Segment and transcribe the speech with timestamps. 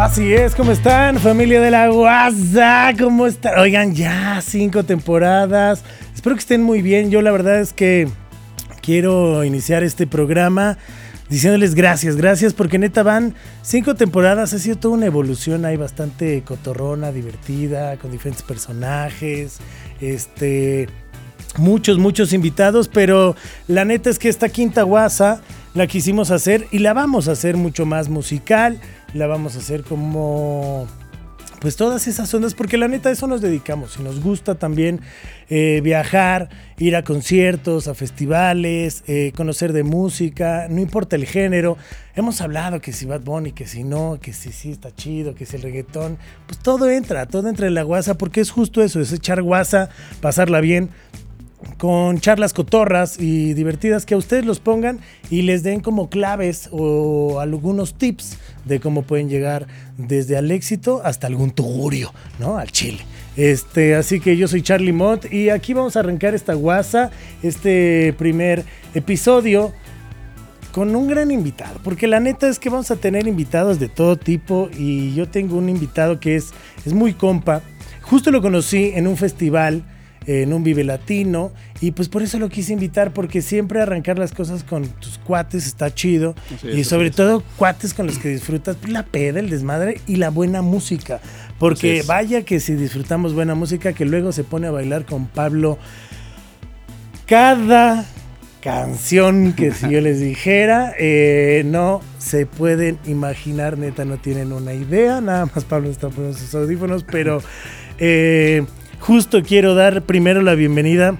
[0.00, 1.18] Así es, ¿cómo están?
[1.18, 3.58] Familia de la Guasa, ¿cómo están?
[3.58, 5.84] Oigan, ya cinco temporadas.
[6.14, 7.10] Espero que estén muy bien.
[7.10, 8.08] Yo la verdad es que
[8.80, 10.78] quiero iniciar este programa
[11.28, 16.42] diciéndoles gracias, gracias porque neta van cinco temporadas, ha sido toda una evolución, hay bastante
[16.42, 19.58] cotorrona, divertida, con diferentes personajes,
[20.00, 20.88] este,
[21.58, 23.36] muchos, muchos invitados, pero
[23.68, 25.40] la neta es que esta quinta guasa
[25.74, 28.80] la quisimos hacer y la vamos a hacer mucho más musical,
[29.14, 30.86] la vamos a hacer como
[31.60, 35.00] pues todas esas ondas, porque la neta a eso nos dedicamos y nos gusta también
[35.50, 41.76] eh, viajar, ir a conciertos, a festivales, eh, conocer de música, no importa el género.
[42.14, 45.44] Hemos hablado que si Bad Bunny, que si no, que si sí está chido, que
[45.44, 48.98] si el reggaetón, pues todo entra, todo entra en la guasa, porque es justo eso,
[48.98, 49.90] es echar guasa,
[50.22, 50.88] pasarla bien,
[51.78, 56.68] con charlas cotorras y divertidas que a ustedes los pongan y les den como claves
[56.72, 62.56] o algunos tips de cómo pueden llegar desde al éxito hasta algún tugurio, ¿no?
[62.56, 63.00] Al chile.
[63.36, 67.10] Este, así que yo soy Charlie Mott y aquí vamos a arrancar esta guasa,
[67.42, 68.64] este primer
[68.94, 69.72] episodio
[70.72, 74.16] con un gran invitado, porque la neta es que vamos a tener invitados de todo
[74.16, 76.50] tipo y yo tengo un invitado que es,
[76.86, 77.62] es muy compa.
[78.02, 79.84] Justo lo conocí en un festival
[80.26, 81.52] en un Vive Latino.
[81.80, 85.66] Y pues por eso lo quise invitar, porque siempre arrancar las cosas con tus cuates
[85.66, 86.34] está chido.
[86.62, 90.62] y sobre todo cuates con los que disfrutas la peda, el desmadre y la buena
[90.62, 91.20] música.
[91.58, 95.78] Porque vaya que si disfrutamos buena música, que luego se pone a bailar con Pablo
[97.26, 98.06] cada
[98.60, 104.74] canción que si yo les dijera, eh, no se pueden imaginar, neta, no tienen una
[104.74, 105.20] idea.
[105.20, 107.42] Nada más Pablo está poniendo sus audífonos, pero...
[107.98, 108.64] Eh,
[109.00, 111.16] Justo quiero dar primero la bienvenida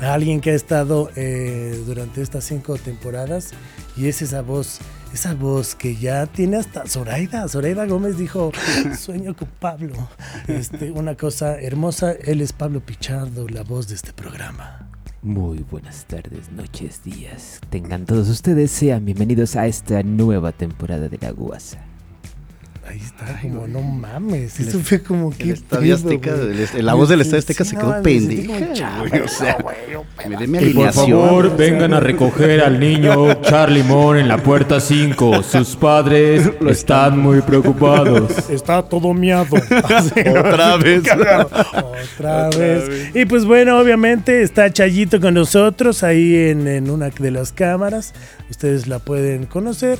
[0.00, 3.50] a alguien que ha estado eh, durante estas cinco temporadas
[3.96, 4.78] y es esa voz,
[5.12, 7.48] esa voz que ya tiene hasta Zoraida.
[7.48, 8.52] Zoraida Gómez dijo,
[8.98, 9.94] sueño con Pablo.
[10.46, 14.88] Este, una cosa hermosa, él es Pablo Pichardo, la voz de este programa.
[15.20, 17.60] Muy buenas tardes, noches, días.
[17.68, 21.87] Tengan todos ustedes, sean bienvenidos a esta nueva temporada de La Guasa.
[22.88, 24.58] Ahí está, como no mames.
[24.58, 25.54] Eso fue como que.
[26.80, 29.02] La voz del Estadio Azteca se quedó pendeja.
[29.24, 29.58] O sea,
[30.60, 35.42] y por favor, vengan a recoger al niño Charlie Moon en la puerta 5.
[35.42, 38.48] Sus padres están muy preocupados.
[38.48, 39.56] Está todo miado.
[39.56, 41.02] Otra vez.
[42.16, 43.14] Otra vez.
[43.14, 48.14] Y pues bueno, obviamente está Chayito con nosotros ahí en, en una de las cámaras.
[48.48, 49.98] Ustedes la pueden conocer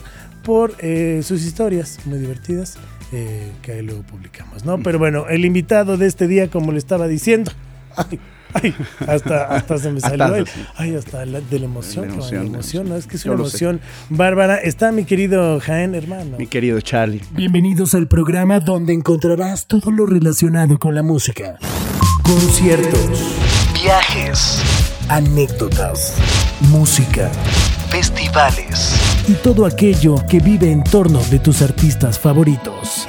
[0.49, 2.79] por eh, sus historias muy divertidas
[3.13, 4.83] eh, que ahí luego publicamos, ¿no?
[4.83, 7.53] Pero bueno, el invitado de este día, como le estaba diciendo,
[8.55, 8.75] ay,
[9.07, 12.89] hasta, hasta se me salió el, ay, hasta la, de la emoción, de la emoción,
[12.89, 12.97] ¿no?
[12.97, 14.57] Es que es una emoción bárbara.
[14.57, 16.39] Está mi querido Jaén, hermano.
[16.39, 17.21] Mi querido Charlie.
[17.33, 21.59] Bienvenidos al programa donde encontrarás todo lo relacionado con la música.
[22.23, 23.37] Conciertos,
[23.83, 24.63] viajes,
[25.11, 26.17] anécdotas,
[26.71, 27.31] música,
[27.91, 33.07] festivales y todo aquello que vive en torno de tus artistas favoritos.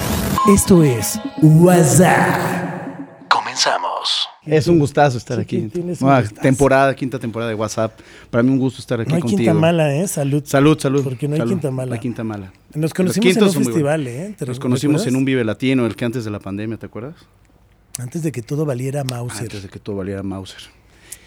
[0.54, 3.30] Esto es WhatsApp.
[3.30, 4.28] Comenzamos.
[4.46, 5.72] Es un gustazo estar aquí.
[6.42, 7.98] temporada, quinta temporada de WhatsApp.
[8.30, 9.38] Para mí un gusto estar aquí no hay contigo.
[9.38, 10.08] Quinta mala, ¿eh?
[10.10, 10.44] Salud.
[10.46, 11.04] Salud, salud.
[11.06, 11.92] Porque no hay quinta mala.
[11.92, 12.52] La quinta mala.
[12.74, 14.36] Nos conocimos en un festival, ¿eh?
[14.46, 17.16] Nos conocimos en un Vive Latino, el que antes de la pandemia, ¿te acuerdas?
[17.98, 19.44] Antes de que todo valiera Mauser.
[19.44, 20.79] Antes de que todo valiera Mauser.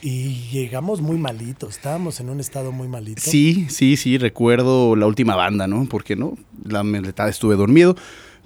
[0.05, 3.23] Y llegamos muy malitos, estábamos en un estado muy malito.
[3.25, 5.87] Sí, sí, sí, recuerdo la última banda, ¿no?
[5.89, 7.95] Porque no, la mitad estuve dormido.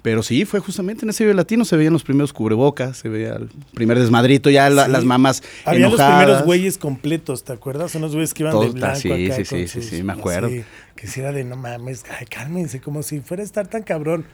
[0.03, 3.33] Pero sí, fue justamente en ese video latino, se veían los primeros cubrebocas, se veía
[3.33, 7.95] el primer desmadrito, ya las mamás Había los primeros güeyes completos, ¿te acuerdas?
[7.95, 10.49] Unos güeyes que iban de blanco sí, acá sí, sí, sí, me acuerdo.
[10.95, 14.25] que si era de, no mames, ay, cálmense, como si fuera a estar tan cabrón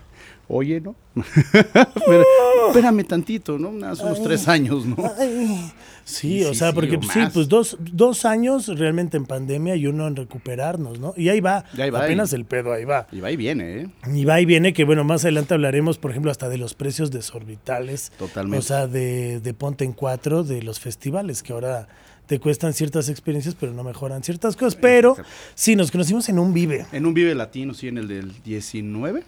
[0.48, 0.96] oye, ¿no?
[2.68, 3.86] espérame tantito, ¿no?
[3.88, 4.98] Hace unos tres años, ¿no?
[6.04, 10.16] Sí, o sea, porque sí, pues dos, dos, años realmente en pandemia y uno en
[10.16, 11.14] recuperarnos, ¿no?
[11.18, 13.08] Y ahí va, apenas el pedo, ahí va.
[13.12, 13.90] Y va y viene, ¿eh?
[14.14, 17.12] Y va y viene, que bueno, más adelante hablaremos, por ejemplo, hasta de los precios
[17.12, 18.12] desorbitales.
[18.18, 18.58] Totalmente.
[18.58, 21.88] O sea, de, de Ponte en Cuatro, de los festivales, que ahora
[22.26, 24.76] te cuestan ciertas experiencias, pero no mejoran ciertas cosas.
[24.76, 25.18] Pero
[25.56, 26.86] sí, nos conocimos en un Vive.
[26.92, 29.24] En un Vive Latino, sí, en el del 19.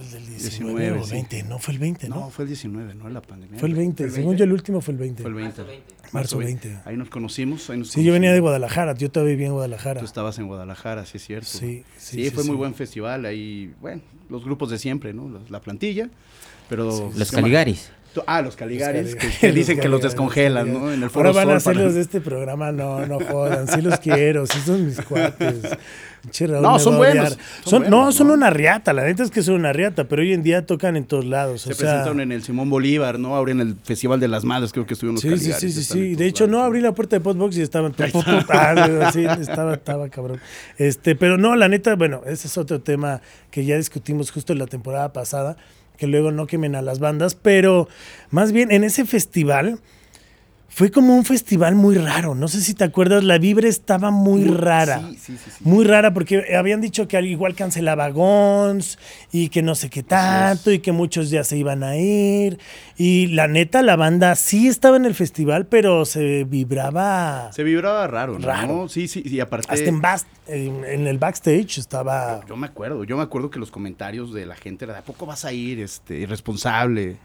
[0.00, 2.14] El del 19, 19 o 20, no fue el 20, ¿no?
[2.16, 3.58] No, fue el 19, no la pandemia.
[3.58, 5.22] Fue el 20, el según yo el último fue el 20.
[5.22, 5.62] Fue el 20.
[6.12, 6.78] Marzo 20.
[6.84, 7.68] Ahí nos conocimos.
[7.70, 10.00] Ahí nos sí, yo venía de Guadalajara, yo todavía vivía en Guadalajara.
[10.00, 11.46] Tú estabas en Guadalajara, sí es cierto.
[11.48, 12.24] Sí, sí.
[12.24, 15.40] Sí, fue muy buen festival ahí, bueno, los grupos de siempre, ¿no?
[15.48, 16.08] La plantilla.
[16.68, 17.90] Pero los Caligaris.
[18.26, 20.88] Ah, los Caligaris, Los que, Caligaris, que dicen que los Caligaris, descongelan, Caligaris.
[20.88, 20.92] ¿no?
[20.92, 23.68] En el foro Ahora van a ser para- los de este programa, no, no jodan,
[23.68, 25.62] sí los quiero, sí son mis cuates.
[26.60, 28.34] No, son buenos, son no, son ¿no?
[28.34, 31.04] una riata, la neta es que son una riata, pero hoy en día tocan en
[31.04, 31.62] todos lados.
[31.62, 33.34] Se o sea, presentaron en el Simón Bolívar, ¿no?
[33.34, 36.14] Ahora en el Festival de las Madres, creo que estuvieron los Sí, sí, sí, sí,
[36.14, 37.94] De hecho, no abrí la puerta de Podbox y estaban...
[38.50, 40.40] Ah, sí, estaba, estaba cabrón.
[40.76, 43.20] Este, pero no, la neta, bueno, ese es otro tema
[43.50, 45.56] que ya discutimos justo en la temporada pasada,
[45.96, 47.88] que luego no quemen a las bandas, pero
[48.30, 49.80] más bien en ese festival
[50.70, 52.34] fue como un festival muy raro.
[52.34, 55.00] No sé si te acuerdas, la vibra estaba muy rara.
[55.10, 55.50] Sí, sí, sí.
[55.64, 58.98] Muy rara porque habían dicho que al igual cancelaba Gons
[59.32, 62.58] y que no sé qué tanto y que muchos ya se iban a ir.
[62.96, 68.06] Y la neta, la banda sí estaba en el festival, pero se vibraba Se vibraba
[68.06, 68.46] raro, ¿no?
[68.46, 68.88] Raro.
[68.88, 69.66] Sí, sí, y aparte...
[69.70, 72.40] hasta en, bas- en, en el backstage estaba...
[72.46, 75.26] Yo me acuerdo, yo me acuerdo que los comentarios de la gente era, ¿a poco
[75.26, 77.16] vas a ir, este, irresponsable?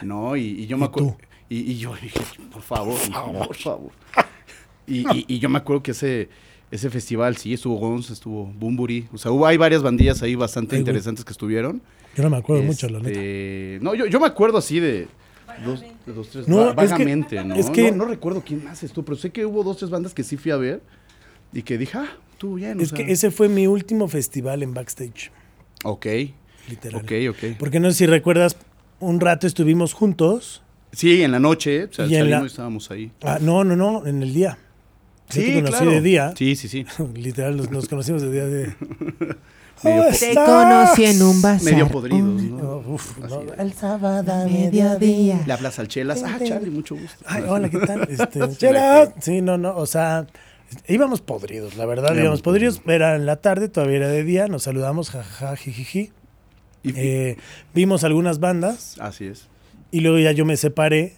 [0.00, 0.36] ¿No?
[0.36, 1.10] Y, y yo me ¿Y acuerdo...
[1.10, 1.33] tú?
[1.54, 2.20] Y, y yo dije,
[2.52, 2.98] por favor,
[3.46, 3.92] por favor.
[4.88, 6.28] Y, y- y yo me acuerdo que ese,
[6.72, 9.06] ese festival, sí, estuvo Gons, estuvo Bumburi.
[9.12, 11.80] O sea, hubo, hay varias bandillas ahí bastante Ay, interesantes que estuvieron.
[12.16, 13.10] Yo no me acuerdo mucho, la neta.
[13.10, 15.06] Este, No, yo, yo me acuerdo así de...
[15.64, 17.54] Dos, de dos, tres, No, va- es que- vagamente, ¿no?
[17.54, 17.98] es que- no?
[17.98, 20.50] no recuerdo quién más estuvo, pero sé que hubo dos, tres bandas que sí fui
[20.50, 20.82] a ver
[21.52, 22.80] y que dije, ah, estuvo bien.
[22.80, 25.30] o Es sea, que ese fue mi último festival en backstage,
[25.84, 26.06] Ok,
[26.68, 27.02] literal.
[27.04, 27.56] ok, ok.
[27.60, 28.56] Porque no sé si recuerdas,
[28.98, 30.62] un rato estuvimos juntos.
[30.96, 33.10] Sí, en la noche, o sea, Y la- y estábamos ahí.
[33.22, 34.58] Ah, no, no, no, en el día.
[35.30, 35.90] Yo te conocí claro.
[35.90, 36.32] de día.
[36.36, 36.86] Sí, sí, sí.
[37.14, 38.74] Literal, nos, nos conocimos de día de...
[39.82, 41.72] Medio ¿Cómo po- Te conocí en un bazar.
[41.72, 42.62] Medio podridos, un ¿no?
[42.70, 43.18] Oh, uf,
[43.58, 44.96] el sábado a mediodía.
[44.98, 45.42] mediodía.
[45.46, 46.22] Le hablas al Chelas.
[46.24, 47.22] Ah, Charlie, mucho gusto.
[47.26, 48.02] Ay, hola, ¿qué tal?
[48.08, 49.12] Este, Sí, chela.
[49.20, 50.26] Sí, no, no, o sea,
[50.88, 52.80] íbamos podridos, la verdad, Íbamos íbamos podridos.
[52.86, 56.12] Era en la tarde, todavía era de día, nos saludamos, jajaja, jijiji.
[56.84, 57.36] Y- Eh,
[57.74, 59.48] vimos algunas bandas Así es.
[59.94, 61.12] Y luego ya yo me separé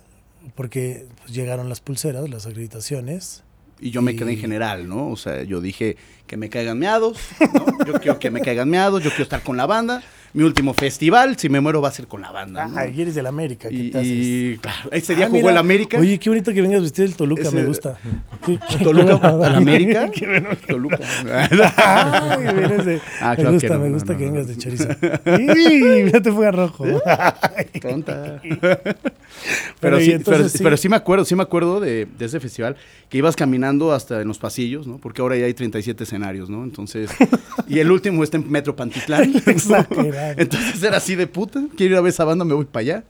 [0.54, 3.42] porque pues, llegaron las pulseras, las acreditaciones.
[3.80, 5.08] Y yo me quedé en general, ¿no?
[5.08, 5.96] O sea, yo dije
[6.26, 7.18] que me caigan meados,
[7.54, 7.86] ¿no?
[7.86, 10.02] Yo quiero que me caigan meados, yo quiero estar con la banda.
[10.36, 12.76] Mi último festival, si me muero, va a ser con la banda, ¿no?
[12.78, 14.10] Ah, y eres del América, ¿qué Y, te haces?
[14.12, 15.52] y, claro, ese día Ah, jugó mira.
[15.52, 15.98] el América.
[15.98, 17.96] Oye, qué bonito que vengas vestido del Toluca, Ese- me gusta.
[18.44, 19.54] Qué- qué Toluca al.
[19.56, 20.10] América.
[20.68, 20.98] Toluca.
[21.24, 24.32] Ay, de- Ah, me claro gusta, que no, me no, gusta no, que no.
[24.32, 24.88] vengas de chorizo.
[25.56, 26.12] ¡Y!
[26.12, 26.84] Ya te fue a rojo.
[27.80, 28.42] Tonta.
[29.80, 30.58] Pero, sí, pero, sí.
[30.62, 32.76] pero sí me acuerdo, sí me acuerdo de, de ese festival,
[33.08, 34.98] que ibas caminando hasta en los pasillos, ¿no?
[34.98, 36.62] Porque ahora ya hay 37 escenarios, ¿no?
[36.64, 37.10] Entonces,
[37.68, 39.32] y el último está en Metro Pantitlán.
[39.32, 39.42] ¿no?
[40.36, 43.04] Entonces era así de puta, quiero ir a ver esa banda, me voy para allá.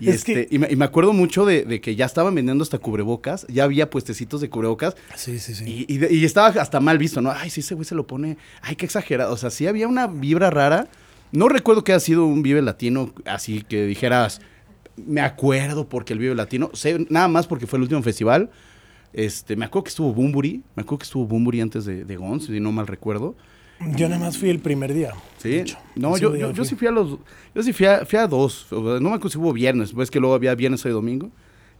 [0.00, 2.34] Y, Es este, que- y, me, y me acuerdo mucho de, de que ya estaban
[2.34, 5.64] vendiendo hasta cubrebocas, ya había puestecitos de cubrebocas, Sí, sí, sí.
[5.88, 7.30] y, y de- y estaba hasta mal visto, ¿no?
[7.30, 8.36] Ay, sí, ese güey se lo pone.
[8.62, 9.32] Ay, qué exagerado.
[9.32, 10.88] O sea, sí había una vibra rara.
[11.32, 14.40] No recuerdo que haya sido un Vive Latino así que dijeras,
[14.96, 18.50] me acuerdo porque el Vive Latino, sé nada más porque fue el último festival.
[19.12, 22.46] Este, me acuerdo que estuvo Bumburi, me acuerdo que estuvo Bumburi antes de, de Gons,
[22.46, 23.36] si no mal recuerdo.
[23.96, 25.12] Yo nada más fui el primer día.
[25.38, 25.62] Sí,
[25.94, 27.18] no, yo, yo, yo sí fui a los,
[27.54, 29.94] yo sí fui a, fui a dos, O sea, no me acuerdo si hubo viernes,
[29.94, 31.30] ves que luego había viernes y domingo.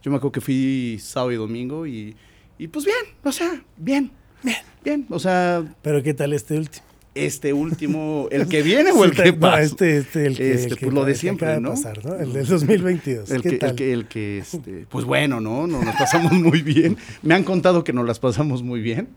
[0.01, 2.15] Yo me acuerdo que fui sábado y domingo y,
[2.57, 4.11] y pues bien, o sea, bien,
[4.43, 6.85] bien, bien, o sea, Pero ¿qué tal este último?
[7.15, 9.63] este último, el que viene o el que no, pasa.
[9.63, 11.71] este, este, el que, Este, el que pues lo de que siempre, de ¿no?
[11.71, 12.15] pasar, ¿no?
[12.15, 13.29] El del 2022.
[13.31, 13.69] El ¿Qué que, tal?
[13.71, 15.67] el que, el que, este, pues bueno, ¿no?
[15.67, 16.95] Nos las pasamos muy bien.
[17.21, 19.09] Me han contado que nos las pasamos muy bien.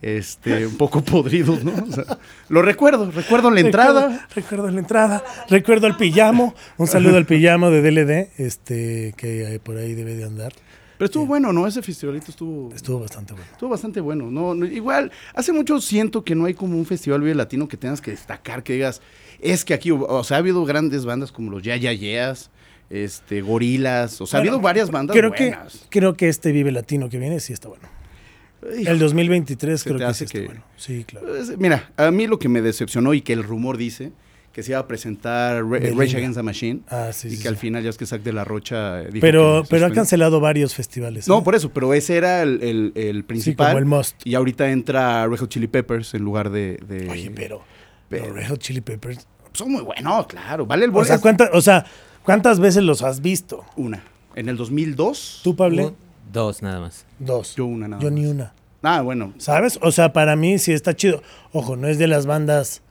[0.00, 1.72] Este, un poco podridos, ¿no?
[1.72, 4.00] O sea, lo recuerdo, recuerdo la entrada.
[4.00, 6.54] Recuerdo, recuerdo la entrada, recuerdo al pillamo.
[6.76, 10.52] Un saludo al pillamo de DLD, este, que eh, por ahí debe de andar.
[10.98, 11.66] Pero estuvo bueno, ¿no?
[11.66, 13.48] Ese festivalito estuvo, Estuvo bastante bueno.
[13.52, 14.30] estuvo bastante bueno.
[14.32, 17.76] No, no, igual, hace mucho siento que no hay como un festival Vive Latino que
[17.76, 19.00] tengas que destacar, que digas,
[19.40, 22.50] es que aquí, o sea, ha habido grandes bandas como los Ya Ya Yeahs,
[22.90, 25.56] este, Gorilas, o sea, ha habido varias bandas Creo que,
[25.88, 27.97] creo que este Vive Latino que viene sí está bueno.
[28.78, 30.62] Hijo, El 2023 Se creo que que- bueno.
[30.76, 31.26] Sí, claro.
[31.28, 34.12] Pues, mira, a mí lo que me decepcionó y que el rumor dice
[34.52, 35.64] que se iba a presentar.
[35.64, 38.22] Rage Against the Machine Ah, sí, y sí, que al final ya es que Zack
[38.22, 41.28] de la Rocha dijo Pero, que pero ha cancelado varios festivales.
[41.28, 41.42] No, ¿eh?
[41.44, 43.68] por eso, pero ese era el, el- el Sí, principal.
[43.68, 44.20] como el Must.
[44.26, 46.78] Y ahorita entra Red Hot Chili Peppers en lugar de...
[46.88, 47.62] de- Oye, pero,
[48.08, 49.28] pero- pero Red Hot Chili Peppers.
[49.52, 50.66] Son muy buenos, claro.
[50.66, 51.84] Vale el O sea, ¿cuántas, o sea,
[52.24, 53.64] ¿cuántas veces los has visto?
[53.76, 54.02] Una.
[54.34, 55.40] En el 2002.
[55.44, 55.94] ¿Tú, Pablo?
[56.32, 57.04] Dos nada más.
[57.18, 57.56] Dos.
[57.56, 58.30] Yo una nada Yo ni más.
[58.30, 58.52] una.
[58.82, 59.32] Ah, bueno.
[59.38, 59.78] ¿Sabes?
[59.82, 61.22] O sea, para mí sí está chido.
[61.52, 62.82] Ojo, no es de las bandas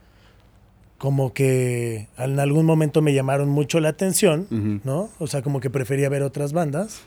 [0.98, 4.80] como que en algún momento me llamaron mucho la atención.
[4.84, 5.08] ¿no?
[5.18, 7.02] O sea, como que prefería ver otras bandas.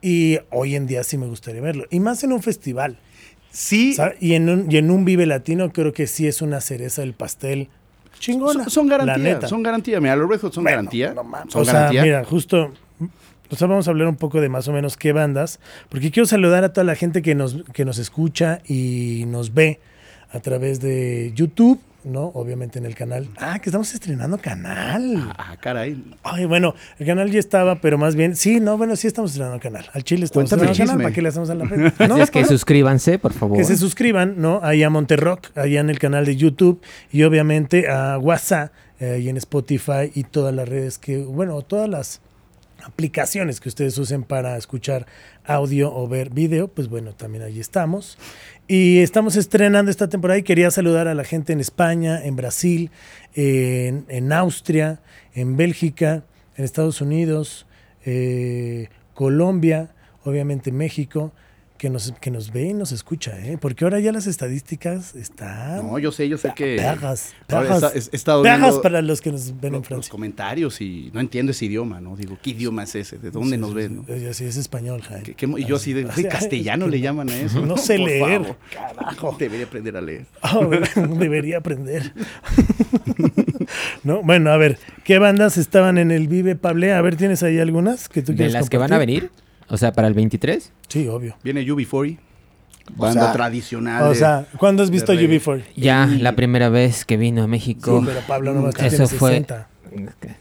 [0.00, 1.84] Y hoy en día sí me gustaría verlo.
[1.90, 2.98] Y más en un festival.
[3.50, 4.16] Sí, ¿sabes?
[4.20, 7.12] Y en un, y en un Vive Latino creo que sí es una cereza del
[7.12, 7.68] pastel
[8.18, 8.64] chingona.
[8.64, 9.46] son, son la garantía.
[9.48, 10.00] Son garantía.
[10.00, 11.12] Mira, los Red Hot son Bueno, garantía.
[11.12, 11.52] no mames.
[11.52, 12.02] son o sea, garantía.
[12.02, 12.72] mira, justo
[13.56, 16.64] sea, vamos a hablar un poco de más o menos qué bandas, porque quiero saludar
[16.64, 19.80] a toda la gente que nos, que nos escucha y nos ve
[20.30, 22.32] a través de YouTube, ¿no?
[22.34, 23.28] Obviamente en el canal.
[23.36, 25.30] Ah, que estamos estrenando canal.
[25.38, 26.02] Ah, caray.
[26.22, 29.60] Ay, bueno, el canal ya estaba, pero más bien, sí, no, bueno, sí estamos estrenando
[29.60, 29.84] canal.
[29.92, 31.02] Al Chile estamos Cuéntame el estrenando canal, chisme.
[31.04, 31.92] ¿para qué le hacemos a la red?
[32.08, 33.58] No, es que no, suscríbanse, por favor.
[33.58, 34.60] que se suscriban, ¿no?
[34.62, 36.80] Ahí a Monterrock, allá en el canal de YouTube
[37.12, 41.88] y obviamente a WhatsApp, eh, ahí en Spotify y todas las redes que, bueno, todas
[41.88, 42.20] las
[42.84, 45.06] aplicaciones que ustedes usen para escuchar
[45.44, 48.18] audio o ver video, pues bueno, también ahí estamos.
[48.68, 52.90] Y estamos estrenando esta temporada y quería saludar a la gente en España, en Brasil,
[53.34, 55.00] en, Austria,
[55.34, 56.24] en Bélgica,
[56.56, 57.66] en Estados Unidos,
[58.04, 61.32] eh, Colombia, obviamente México,
[61.82, 63.58] que nos, que nos ve y nos escucha, ¿eh?
[63.60, 65.78] porque ahora ya las estadísticas están...
[65.84, 66.76] No, yo sé, yo sé que.
[66.76, 67.96] Perras, Ahora perras.
[67.96, 70.10] he, he estado Perras viendo para los que nos ven en los, los Francia.
[70.12, 72.14] comentarios y no entiendo ese idioma, ¿no?
[72.14, 73.18] Digo, ¿qué idioma es ese?
[73.18, 73.96] ¿De dónde Sí, nos sí, ven?
[73.96, 74.04] no?
[74.06, 75.24] sí, sí, es español, Jaime.
[75.24, 77.66] ¿Qué- qué mo- y yo así de, ay, castellano le llaman a eso.
[77.66, 78.42] No sé Por leer.
[78.42, 78.56] favor.
[78.72, 79.36] Carajo.
[79.40, 80.26] Debería aprender a leer.
[80.54, 80.64] Oh,
[81.18, 82.12] debería aprender.
[84.04, 84.22] ¿No?
[84.22, 86.92] Bueno, a ver, ¿qué bandas estaban en el Vive Pable?
[86.92, 89.30] A ver, ¿tienes ahí algunas que tú ¿De quieres las que van a venir?
[89.72, 90.72] O sea, para el 23.
[90.88, 91.34] Sí, obvio.
[91.42, 92.18] Viene UB40,
[92.94, 94.02] banda sea, tradicional.
[94.04, 95.40] O sea, ¿cuándo has visto reggae.
[95.40, 95.64] UB4?
[95.76, 98.00] Ya, Y- la primera vez que vino a México.
[98.00, 99.68] Sí, pero Pablo no Eso fue- 60.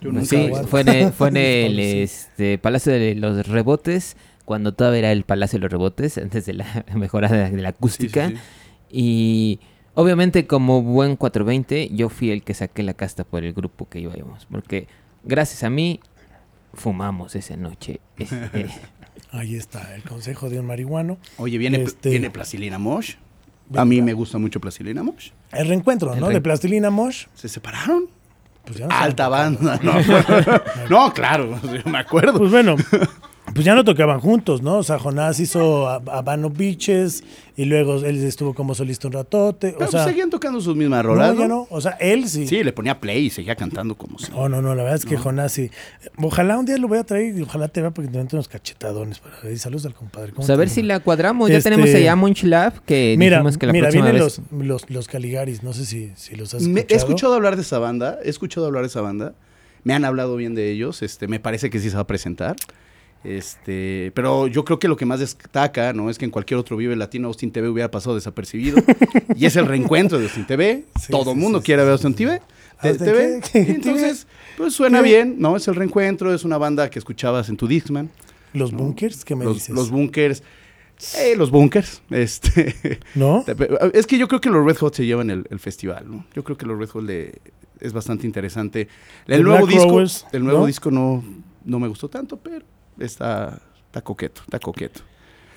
[0.01, 0.67] Yo nunca Sí, aguanto.
[0.67, 5.23] fue en el, fue en el, este, Palacio de los Rebotes, cuando todavía era el
[5.23, 8.27] Palacio de los Rebotes, antes de la mejora de, de la Sí, sí, acústica.
[8.29, 8.35] sí.
[8.89, 9.59] Y
[9.93, 14.00] obviamente como buen 420, yo fui el que saqué la casta por el grupo que
[14.00, 14.45] íbamos.
[14.51, 14.88] Porque
[15.23, 16.00] gracias a mí
[16.73, 18.00] fumamos esa noche.
[18.17, 18.67] Este,
[19.31, 21.17] Ahí está, el consejo de un marihuano.
[21.38, 23.13] Oye, viene, Este- viene Plastilina Mosh.
[23.75, 25.29] A mí me gusta mucho Plastilina Mosh.
[25.53, 26.27] El reencuentro, El ¿no?
[26.27, 27.27] re- De Plastilina Mosh.
[27.35, 28.07] ¿Se separaron?
[28.65, 29.79] Pues ya no Alta banda.
[29.81, 29.93] No,
[30.89, 32.38] no claro, yo me acuerdo.
[32.39, 32.75] Pues bueno,
[33.53, 34.77] pues ya no tocaban juntos, ¿no?
[34.77, 37.24] O sea, Jonás hizo a- Habano Beaches
[37.58, 39.74] y luego él estuvo como solista un ratote.
[39.77, 41.38] Pero O sea, seguían tocando sus mismas no, rolas.
[41.38, 41.67] ya no.
[41.70, 42.48] O sea, él sí.
[42.48, 44.31] Sí, le ponía play y seguía cantando como si.
[44.36, 45.70] Oh, no, no, la verdad es que Jonás sí.
[46.17, 48.48] Ojalá un día lo voy a traer y ojalá te vea porque te meten unos
[48.48, 49.53] cachetadones para ver.
[49.53, 50.29] Y saludos al compadre.
[50.31, 51.50] ¿Cómo pues a ver si la cuadramos.
[51.50, 54.39] Ya Este- tenemos allá Munch Lab, que Mira, dijimos que la mira, próxima vienen vez...
[54.51, 55.63] los, los, los Caligaris.
[55.63, 56.93] No sé si, si los has Me- escuchado.
[56.93, 59.34] he escuchado hablar de esa banda, he escuchado hablar de esa banda.
[59.84, 62.55] Me han hablado bien de ellos, este, me parece que sí se va a presentar.
[63.24, 66.10] Este, pero yo creo que lo que más destaca, ¿no?
[66.10, 68.82] Es que en cualquier otro Vive Latino Austin TV hubiera pasado desapercibido.
[69.36, 70.86] y es el reencuentro de Austin TV.
[71.00, 72.13] Sí, Todo el sí, mundo sí, quiere ver Austin.
[72.16, 72.42] TV.
[72.84, 75.56] Entonces, pues suena bien, ¿no?
[75.56, 78.10] Es el reencuentro, es una banda que escuchabas en tu Dixman.
[78.54, 79.75] Los bunkers, ¿qué me Los, dices?
[79.75, 80.44] los bunkers.
[81.18, 82.01] Eh, los bunkers.
[82.10, 83.00] Este.
[83.16, 83.46] ¿No?
[83.94, 86.25] Es que yo creo que los Red Hot se llevan el, el festival, ¿no?
[86.34, 87.34] Yo creo que los Red Hot le,
[87.80, 88.88] es bastante interesante.
[89.28, 90.66] El nuevo Black disco, Rowers, el nuevo ¿no?
[90.66, 91.24] disco no,
[91.66, 92.66] no me gustó tanto, pero
[93.05, 95.01] está, está coqueto, está coqueto.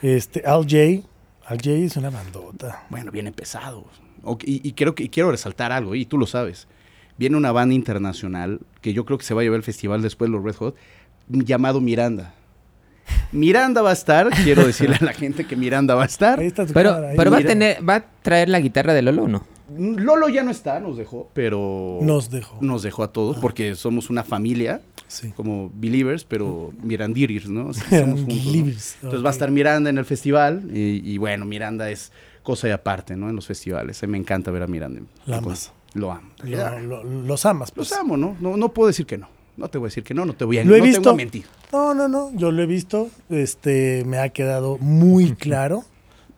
[0.02, 1.06] Este, Al J.
[1.46, 2.84] Al J es una bandota.
[2.90, 3.84] Bueno, viene pesado.
[4.22, 6.66] Ok, y, y creo que y quiero resaltar algo, y tú lo sabes.
[7.16, 10.30] Viene una banda internacional que yo creo que se va a llevar el festival después
[10.30, 10.76] los Red Hot,
[11.28, 12.34] llamado Miranda.
[13.32, 16.38] Miranda va a estar, quiero decirle a la gente que Miranda va a estar.
[16.40, 17.16] Ahí está tu Pero, ahí.
[17.16, 19.46] pero va a tener, va a traer la guitarra de Lolo, ¿o ¿no?
[19.76, 22.58] Lolo ya no está, nos dejó, pero Nos dejó.
[22.60, 25.32] nos dejó a todos porque somos una familia Sí.
[25.36, 27.72] como believers, pero mirandiris, ¿no?
[27.74, 29.08] Somos juntos, ¿no?
[29.08, 32.10] Entonces va a estar Miranda en el festival y, y bueno, Miranda es
[32.42, 33.28] cosa y aparte, ¿no?
[33.30, 34.02] En los festivales.
[34.02, 35.02] A mí me encanta ver a Miranda.
[35.26, 35.72] La amas.
[35.94, 36.30] Lo amo.
[36.42, 37.90] Lo- lo- los amas, pues.
[37.90, 38.36] Los amo, ¿no?
[38.40, 38.56] ¿no?
[38.56, 39.28] No puedo decir que no.
[39.56, 40.88] No te voy a decir que no, no te voy a, Lo he no te
[40.90, 41.02] visto.
[41.02, 41.44] voy a mentir.
[41.72, 42.32] No, no, no.
[42.34, 43.08] Yo lo he visto.
[43.30, 45.84] Este, me ha quedado muy claro.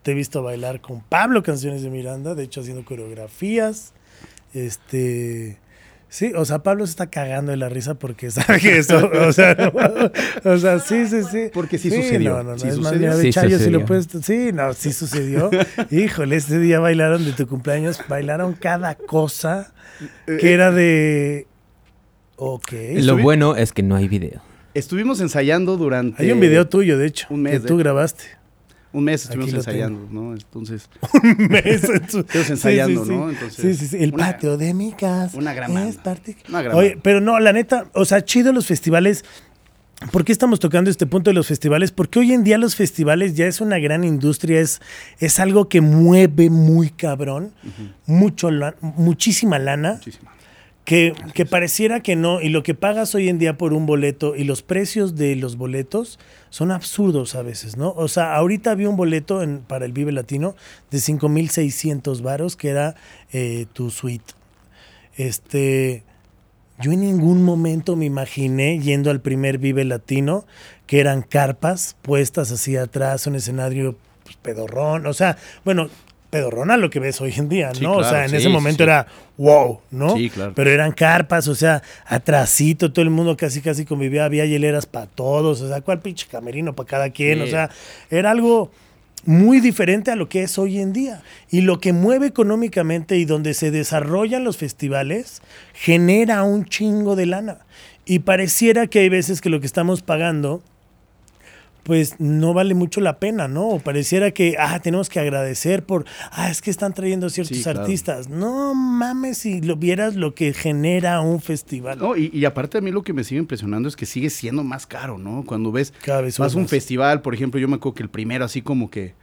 [0.02, 3.94] Te he visto bailar con Pablo canciones de Miranda, de hecho haciendo coreografías.
[4.52, 5.58] Este,
[6.08, 9.32] sí, o sea, Pablo se está cagando de la risa porque sabe que eso, o
[9.32, 11.50] sea, no, o sea, sí, sí, sí.
[11.52, 13.84] Porque sí sucedió, No, no, no, sí es más, mira, de Sí Chayo, si lo
[13.84, 15.50] puedes, sí, no, sí sucedió.
[15.90, 19.72] Híjole, este día bailaron de tu cumpleaños, bailaron cada cosa
[20.26, 21.46] Eh, que era de,
[22.36, 22.72] ok.
[22.96, 24.42] Lo bueno es que no hay video.
[24.74, 26.22] Estuvimos ensayando durante...
[26.22, 28.24] Hay un video tuyo, de hecho, un mes, que tú grabaste.
[28.96, 30.32] Un mes estuvimos ensayando, ¿no?
[30.32, 30.88] Entonces...
[31.38, 33.30] mes en su- Estuvimos ensayando, sí, sí, ¿no?
[33.30, 34.02] Entonces, sí, sí, sí.
[34.02, 35.36] El una- patio de mi casa.
[35.36, 38.66] una gran es parte- Una gran Oye, pero no, la neta, o sea, chido los
[38.66, 39.24] festivales.
[40.12, 41.90] ¿Por qué estamos tocando este punto de los festivales?
[41.92, 44.80] Porque hoy en día los festivales ya es una gran industria, es,
[45.20, 47.52] es algo que mueve muy cabrón,
[48.06, 49.94] mucho la- muchísima lana.
[49.94, 50.30] Muchísimo.
[50.86, 54.36] Que, que pareciera que no, y lo que pagas hoy en día por un boleto
[54.36, 57.92] y los precios de los boletos son absurdos a veces, ¿no?
[57.96, 60.54] O sea, ahorita había un boleto en- para el Vive Latino
[60.92, 62.94] de 5.600 varos, que era
[63.32, 64.32] eh, tu suite.
[65.16, 66.04] Este,
[66.80, 70.46] yo en ningún momento me imaginé yendo al primer Vive Latino,
[70.86, 75.88] que eran carpas puestas así atrás, un escenario pues, pedorrón, o sea, bueno,
[76.30, 77.94] pedorrón a lo que ves hoy en día, ¿no?
[77.94, 78.82] Sí, o sea, en sí, ese momento sí.
[78.84, 79.06] era
[79.36, 80.16] wow, ¿no?
[80.16, 80.52] Sí, claro.
[80.54, 85.06] Pero eran carpas, o sea, atrasito, todo el mundo casi casi convivía, había hieleras para
[85.06, 87.70] todos, o sea, cuál pinche camerino para cada quien, o sea,
[88.10, 88.70] era algo
[89.26, 91.22] muy diferente a lo que es hoy en día.
[91.50, 95.42] Y lo que mueve económicamente y donde se desarrollan los festivales
[95.74, 97.58] genera un chingo de lana.
[98.04, 100.62] Y pareciera que hay veces que lo que estamos pagando
[101.86, 103.68] pues no vale mucho la pena, ¿no?
[103.68, 107.62] O pareciera que, ah, tenemos que agradecer por, ah, es que están trayendo ciertos Sí,
[107.62, 107.82] claro.
[107.82, 108.28] artistas.
[108.28, 111.98] No mames si lo vieras lo que genera un festival.
[112.00, 114.64] No, y, y aparte a mí lo que me sigue impresionando es que sigue siendo
[114.64, 115.44] más caro, ¿no?
[115.46, 118.62] Cuando ves Cada vez un festival, por ejemplo, yo me acuerdo que el primero así
[118.62, 119.14] como que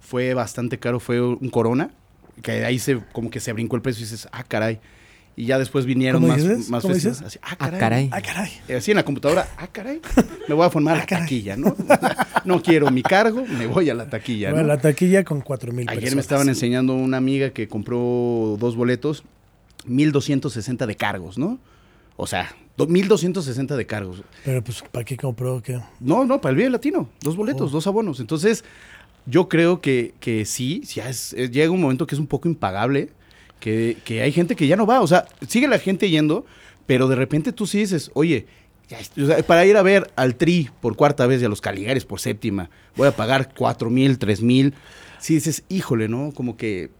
[0.00, 1.90] fue bastante caro, fue un Corona,
[2.42, 4.80] que ahí se como que se brincó el precio y dices, ah, caray.
[5.40, 6.68] Y ya después vinieron ¿Cómo más, dices?
[6.68, 7.22] más ¿Cómo dices?
[7.22, 8.08] así, ah, Ah, caray.
[8.12, 8.50] Ah, caray.
[8.66, 10.00] Eh, Así en la computadora, ah, caray,
[10.48, 11.24] me voy a formar la Ah, caray.
[11.26, 11.76] taquilla, ¿no?
[12.44, 14.74] No quiero mi cargo, me voy a la taquilla, Bueno, ¿no?
[14.74, 16.14] la taquilla con cuatro mil Ayer personas.
[16.16, 19.22] me estaban enseñando una amiga que compró dos boletos,
[19.86, 21.58] 1260 de cargos, ¿no?
[22.16, 24.22] O sea, do- 1260 de cargos.
[24.44, 25.62] Pero pues, ¿para qué compró?
[25.62, 25.78] ¿Qué?
[26.00, 27.74] No, no, para el Vive Latino, dos boletos, Oh.
[27.74, 28.20] dos abonos.
[28.20, 28.64] Entonces,
[29.26, 32.48] yo creo que, que sí, ya es, es- llega un momento que es un poco
[32.48, 33.10] impagable,
[33.60, 36.46] que, que hay gente que ya no va, o sea, sigue la gente yendo,
[36.86, 38.46] pero de repente tú sí dices, oye,
[39.20, 42.04] o sea, para ir a ver al Tri por cuarta vez y a los Caligares
[42.06, 44.74] por séptima, voy a pagar cuatro mil, tres mil.
[45.18, 46.32] Sí dices, híjole, ¿no?
[46.32, 46.90] Como que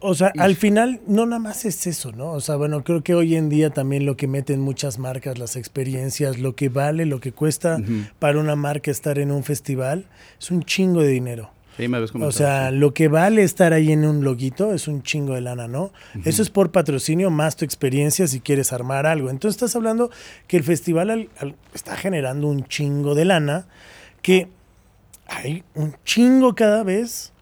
[0.00, 2.32] O sea, Y- al final no nada más es eso, ¿no?
[2.32, 5.56] O sea, bueno, creo que hoy en día también lo que meten muchas marcas, las
[5.56, 7.78] experiencias, lo que vale, lo que cuesta
[8.18, 10.06] para una marca estar en un festival,
[10.40, 11.50] es un chingo de dinero.
[11.76, 15.02] Sí, me habías O sea, lo que vale estar ahí en un loguito es un
[15.02, 15.92] chingo de lana, ¿no?
[16.24, 19.28] Eso es por patrocinio más tu experiencia si quieres armar algo.
[19.30, 20.10] Entonces estás hablando
[20.46, 23.66] que el festival al- al- está generando un chingo de lana,
[24.22, 24.48] que
[25.26, 27.32] hay un chingo cada vez,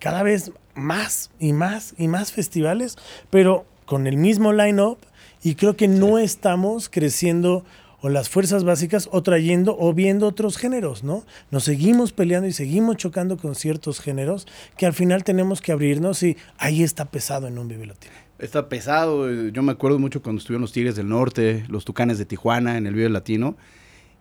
[0.00, 2.96] cada vez más y más y más festivales,
[3.30, 4.98] pero con el mismo line-up
[5.42, 7.64] y creo que no estamos creciendo
[8.02, 11.24] o las fuerzas básicas o trayendo o viendo otros géneros, ¿no?
[11.50, 16.22] Nos seguimos peleando y seguimos chocando con ciertos géneros que al final tenemos que abrirnos
[16.22, 18.12] y ahí está pesado en un Latino.
[18.38, 19.30] Está pesado.
[19.30, 22.78] eh, Yo me acuerdo mucho cuando estuvieron los Tigres del Norte, los Tucanes de Tijuana
[22.78, 23.56] en el Vive Latino.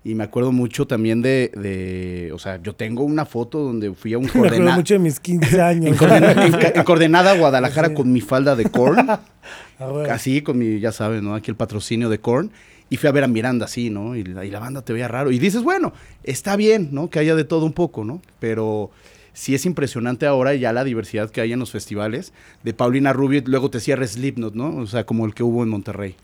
[0.02, 4.14] Y me acuerdo mucho también de, de- o sea, yo tengo una foto donde fui
[4.14, 5.98] a un Me acuerdo mucho de mis 15 años.
[6.02, 7.94] En, coordenada Guadalajara Sí.
[7.96, 9.10] con mi falda de corn,
[9.80, 11.36] Ah, así con mi, ya sabes, ¿no?
[11.36, 12.52] Aquí el patrocinio de corn.
[12.90, 14.16] Y fui a ver a Miranda así, ¿no?
[14.16, 15.32] Y la, y la banda te veía raro.
[15.32, 17.10] Y dices, bueno, está bien, ¿no?
[17.10, 18.22] Que haya de todo un poco, ¿no?
[18.40, 18.90] Pero
[19.34, 22.34] sí es impresionante ahora ya la diversidad que hay en los festivales.
[22.64, 24.76] De Paulina Rubio, luego te cierra Slipknot, ¿no?
[24.78, 26.16] O sea, como el que hubo en Monterrey.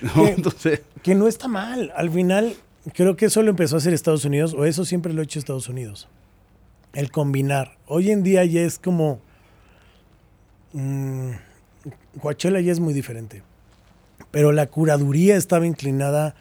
[0.00, 0.12] ¿no?
[0.14, 0.28] ¿Qué?
[0.36, 1.92] Entonces, Que no está mal.
[1.94, 2.54] Al final,
[2.94, 5.38] creo que eso lo empezó a hacer Estados Unidos, o eso siempre lo ha hecho
[5.38, 6.08] Estados Unidos.
[6.94, 7.76] El combinar.
[7.86, 9.20] Hoy en día ya es como.
[10.72, 11.30] mm,
[12.20, 13.42] Coachella ya es muy diferente.
[14.30, 16.34] Pero la curaduría estaba inclinada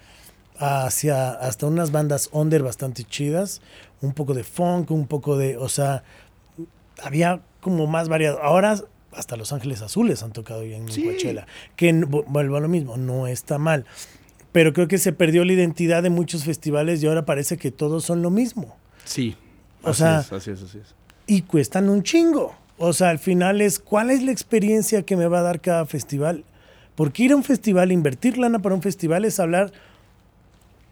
[0.58, 3.62] hacia hasta unas bandas under bastante chidas.
[4.02, 5.58] Un poco de funk, un poco de.
[5.58, 6.04] O sea,
[7.02, 8.42] había como más variado.
[8.42, 8.78] Ahora
[9.14, 11.04] hasta Los Ángeles Azules han tocado ya en Sí.
[11.04, 11.46] Coachella.
[11.76, 13.86] Que vuelvo a lo mismo, no está mal.
[14.52, 18.04] Pero creo que se perdió la identidad de muchos festivales y ahora parece que todos
[18.06, 18.76] son lo mismo.
[19.06, 19.36] sí.
[19.86, 20.96] O así sea- es, así es, así es.
[21.28, 22.56] Y cuestan un chingo.
[22.78, 25.86] O sea, al final es cuál es la experiencia que me va a dar cada
[25.86, 26.46] festival.
[26.96, 29.72] Porque ir a un festival, invertir lana para un festival es hablar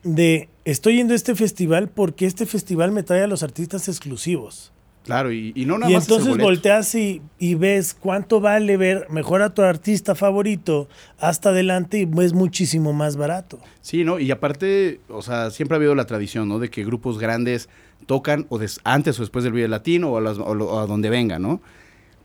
[0.03, 4.71] de estoy yendo a este festival porque este festival me trae a los artistas exclusivos.
[5.03, 8.77] Claro, y, y no nada Y más el entonces volteas y, y ves cuánto vale
[8.77, 10.87] ver mejor a tu artista favorito
[11.19, 13.59] hasta adelante y es muchísimo más barato.
[13.81, 14.19] Sí, ¿no?
[14.19, 16.59] Y aparte, o sea, siempre ha habido la tradición, ¿no?
[16.59, 17.67] De que grupos grandes
[18.05, 20.79] tocan o des- antes o después del Vive Latino o a, las- o lo- o
[20.79, 21.61] a donde venga, ¿no?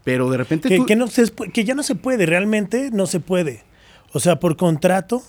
[0.05, 0.87] Pero de repente Que, tú...
[0.87, 3.63] que no se, que ya no se puede, realmente no se puede.
[4.17, 5.23] O sea, por contrato,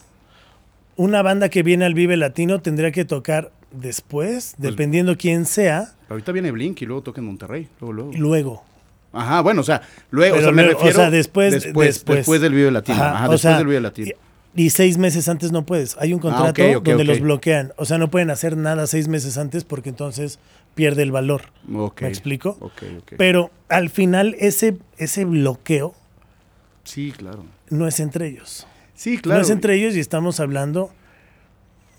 [0.95, 5.93] una banda que viene al Vive Latino tendría que tocar después, Pues dependiendo quién sea,
[6.07, 8.11] Ahorita viene Blink y luego toca en Monterrey, luego, luego.
[8.17, 8.63] luego.
[9.11, 10.99] Ajá, bueno, o sea, luego, o sea, me luego, o refiero...
[10.99, 12.17] sea, después- después, después.
[12.19, 12.97] después del Vive Latino.
[13.03, 14.11] Ajá, después sea, del Vive Latino.
[14.55, 15.97] Y, y seis meses antes no puedes.
[15.97, 17.73] Hay un Ah, contrato donde los bloquean.
[17.75, 20.39] O sea, no pueden hacer nada seis meses antes porque entonces
[20.75, 21.41] pierde el valor.
[21.67, 22.71] ¿Me explico?
[23.17, 25.93] Pero al final ese, ese bloqueo
[26.85, 27.43] Sí, claro.
[27.69, 28.65] no es entre ellos.
[28.97, 29.39] Sí, claro.
[29.39, 30.91] No es entre ellos y estamos hablando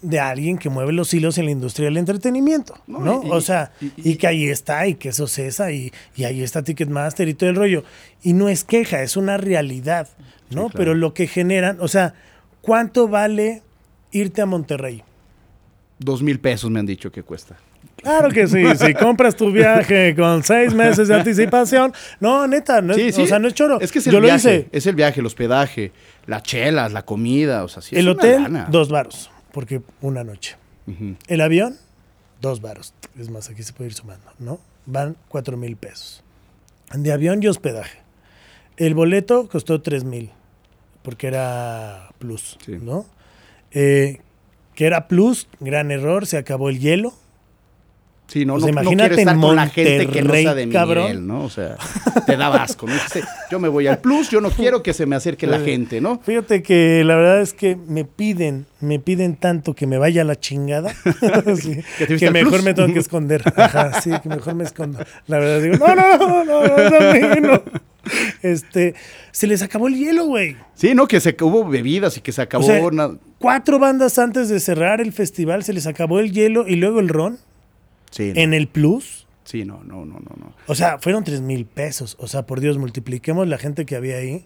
[0.02, 3.22] de alguien que mueve los hilos en la industria del entretenimiento, No, ¿no?
[3.24, 6.24] y- o sea, y- y, y- que ahí está, y que eso cesa, y, y
[6.24, 7.82] ahí está Ticketmaster y todo el rollo.
[8.22, 10.08] Y no es queja, es una realidad,
[10.50, 10.62] ¿no?
[10.68, 10.70] claro.
[10.76, 12.14] Pero lo que generan, o sea,
[12.62, 13.62] ¿cuánto vale
[14.12, 15.02] irte a Monterrey?
[16.00, 17.56] Dos mil pesos me han dicho que cuesta.
[18.02, 22.94] Claro que sí, si compras tu viaje con seis meses de anticipación, no, neta, no,
[22.94, 23.80] es- o sea, no es choro.
[23.80, 24.68] Es que es el Yo lo viaje, hice.
[24.72, 25.92] es el viaje, el hospedaje,
[26.26, 28.66] las chelas, la comida, o sea, sí es el una hotel, lana.
[28.70, 30.56] dos varos, porque una noche.
[31.26, 31.76] El avión,
[32.40, 32.94] dos varos.
[33.18, 34.58] Es más, aquí se puede ir sumando, ¿no?
[34.86, 36.22] Van cuatro mil pesos.
[36.94, 37.98] De avión y hospedaje.
[38.78, 40.30] El boleto costó tres mil,
[41.02, 42.78] porque era plus, Sí.
[42.80, 43.04] ¿no?
[43.72, 44.20] Eh,
[44.74, 47.12] que era plus, gran error, se acabó el hielo.
[48.28, 51.26] Sí, no, pues no, imagínate no estar con la gente que no de mi nivel,
[51.26, 51.44] ¿no?
[51.44, 51.76] O sea,
[52.26, 52.86] te da vasco.
[52.86, 52.94] ¿no?
[52.94, 55.64] Este, yo me voy al plus, yo no quiero que se me acerque la eh,
[55.64, 56.20] gente, ¿no?
[56.22, 60.24] Fíjate que la verdad es que me piden, me piden tanto que me vaya a
[60.26, 60.94] la chingada.
[62.18, 63.42] que mejor me tengo que esconder.
[63.56, 64.98] Ajá, sí, que mejor me escondo.
[65.26, 67.62] La verdad digo, no, no, no, no, no, no.
[68.42, 68.94] Este,
[69.32, 70.56] se les acabó el hielo, güey.
[70.74, 72.66] Sí, no, que se hubo bebidas y que se acabó.
[72.66, 77.00] O cuatro bandas antes de cerrar el festival se les acabó el hielo y luego
[77.00, 77.38] el ron.
[78.10, 79.26] Sí, no, en el plus.
[79.44, 80.52] sí, no, no, no, no, no.
[80.66, 82.16] O sea, fueron tres mil pesos.
[82.18, 84.44] O sea, por Dios, multipliquemos la gente que había ahí.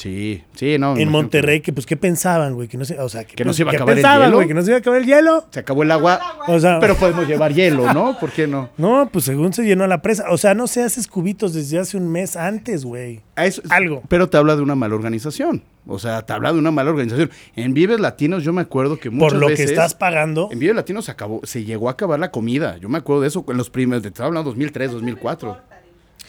[0.00, 0.96] Sí, sí, no.
[0.96, 2.68] en Monterrey, que pues, ¿qué pensaban, güey?
[2.68, 4.26] Que no se, o sea, Que no pues, se iba a ¿qué acabar el pensaban,
[4.28, 4.36] hielo?
[4.36, 4.48] güey?
[4.48, 5.44] Que no se iba a acabar el hielo.
[5.50, 8.18] Se acabó el agua, O sea, pero podemos llevar hielo, ¿no?
[8.18, 8.70] ¿Por qué no?
[8.78, 10.24] No, pues según se llenó la presa.
[10.30, 13.20] O sea, no se haces cubitos desde hace un mes antes, güey.
[13.36, 14.02] Eso- Algo.
[14.08, 15.62] Pero te habla de una mala organización.
[15.86, 17.30] O sea, te habla de una mala organización.
[17.56, 19.66] En Vives Latinos yo me acuerdo que muchas Por lo veces...
[19.66, 20.48] que estás pagando.
[20.52, 22.76] En Vive Latino se acabó, se llegó a acabar la comida.
[22.78, 25.69] Yo me acuerdo de eso en los primeros, te estaba hablando 2003, 2004.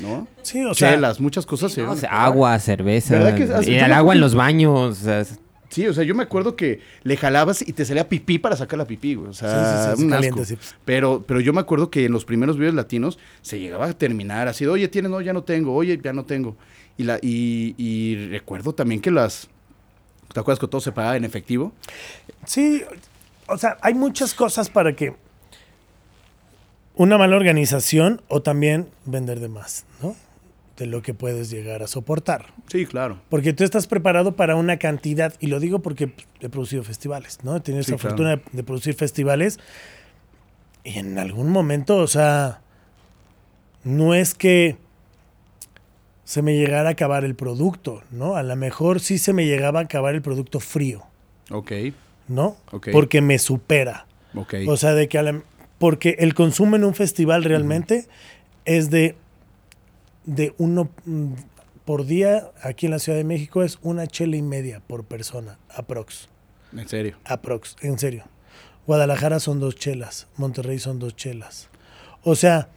[0.01, 0.27] ¿No?
[0.41, 1.71] Sí, o sea, Chelas, muchas cosas.
[1.71, 2.27] se O llegaron a sea, acabar.
[2.27, 3.13] agua, cerveza.
[3.19, 4.99] ¿Verdad que y el agua en los baños.
[5.01, 8.09] o sea, es- Sí, o sea, yo me acuerdo que le jalabas y te salía
[8.09, 9.29] pipí para sacar la pipí, güey.
[9.29, 10.55] O sea, Sí, sí, sí, es un caliente, asco.
[10.55, 10.75] sí.
[10.83, 14.49] Pero, pero yo me acuerdo que en los primeros videos latinos se llegaba a terminar
[14.49, 16.57] así, de, oye, tienes, no, ya no tengo, oye, ya no tengo.
[16.97, 19.47] Y, la, y, y recuerdo también que las...
[20.33, 21.71] ¿Te acuerdas que todo se pagaba en efectivo?
[22.45, 22.83] sí,
[23.47, 25.13] o sea, hay muchas cosas para que
[26.95, 30.15] una mala organización o también vender de más, ¿no?
[30.77, 32.47] De lo que puedes llegar a soportar.
[32.67, 33.19] Sí, claro.
[33.29, 37.55] Porque tú estás preparado para una cantidad, y lo digo porque he producido festivales, ¿no?
[37.55, 38.09] He tenido Sí, esa claro.
[38.17, 39.59] fortuna de, de producir festivales.
[40.83, 42.61] Y en algún momento, o sea,
[43.83, 44.77] no es que
[46.23, 48.35] se me llegara a acabar el producto, ¿no?
[48.35, 51.03] A lo mejor sí se me llegaba a acabar el producto frío,
[51.51, 51.71] Ok,
[52.27, 52.55] ¿no?
[52.71, 52.87] Ok.
[52.91, 54.05] Porque me supera.
[54.33, 54.53] ok.
[54.67, 55.41] O sea, de que a la-
[55.81, 58.07] porque el consumo en un festival realmente
[58.63, 59.15] es de
[60.25, 61.33] de uno mm,
[61.83, 65.57] por día aquí en la Ciudad de México es una chela y media por persona,
[65.75, 66.29] aprox,
[66.77, 67.17] en serio.
[67.25, 68.23] aprox, en serio.
[68.87, 71.69] Guadalajara son dos chelas, Monterrey son dos chelas.
[72.23, 72.69] O sea,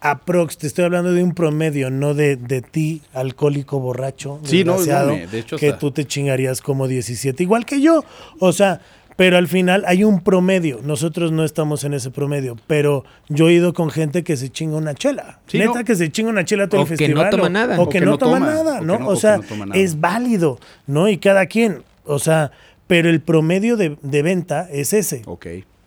[0.00, 4.72] aprox, te estoy hablando de un promedio, no de, de ti, alcohólico borracho, Sí, no,
[4.72, 8.04] no, desgraciado, me- de hecho que tú te chingarías como 17, igual que yo.
[8.38, 8.80] O sea,
[9.16, 10.80] pero al final hay un promedio.
[10.82, 14.76] Nosotros no estamos en ese promedio, pero yo he ido con gente que se chinga
[14.76, 15.40] una chela.
[15.46, 15.84] Sí, Neta no.
[15.84, 17.24] que se chinga una chela todo O el que festival.
[17.26, 17.80] no toma o- nada.
[17.80, 18.94] O que, no, toma, nada, o que ¿no?
[18.94, 19.80] o o que sea, no toma nada.
[19.80, 21.08] es válido, ¿no?
[21.08, 22.50] Y cada quien, o sea,
[22.86, 25.22] pero el promedio de, de venta es ese.
[25.26, 25.46] Ok.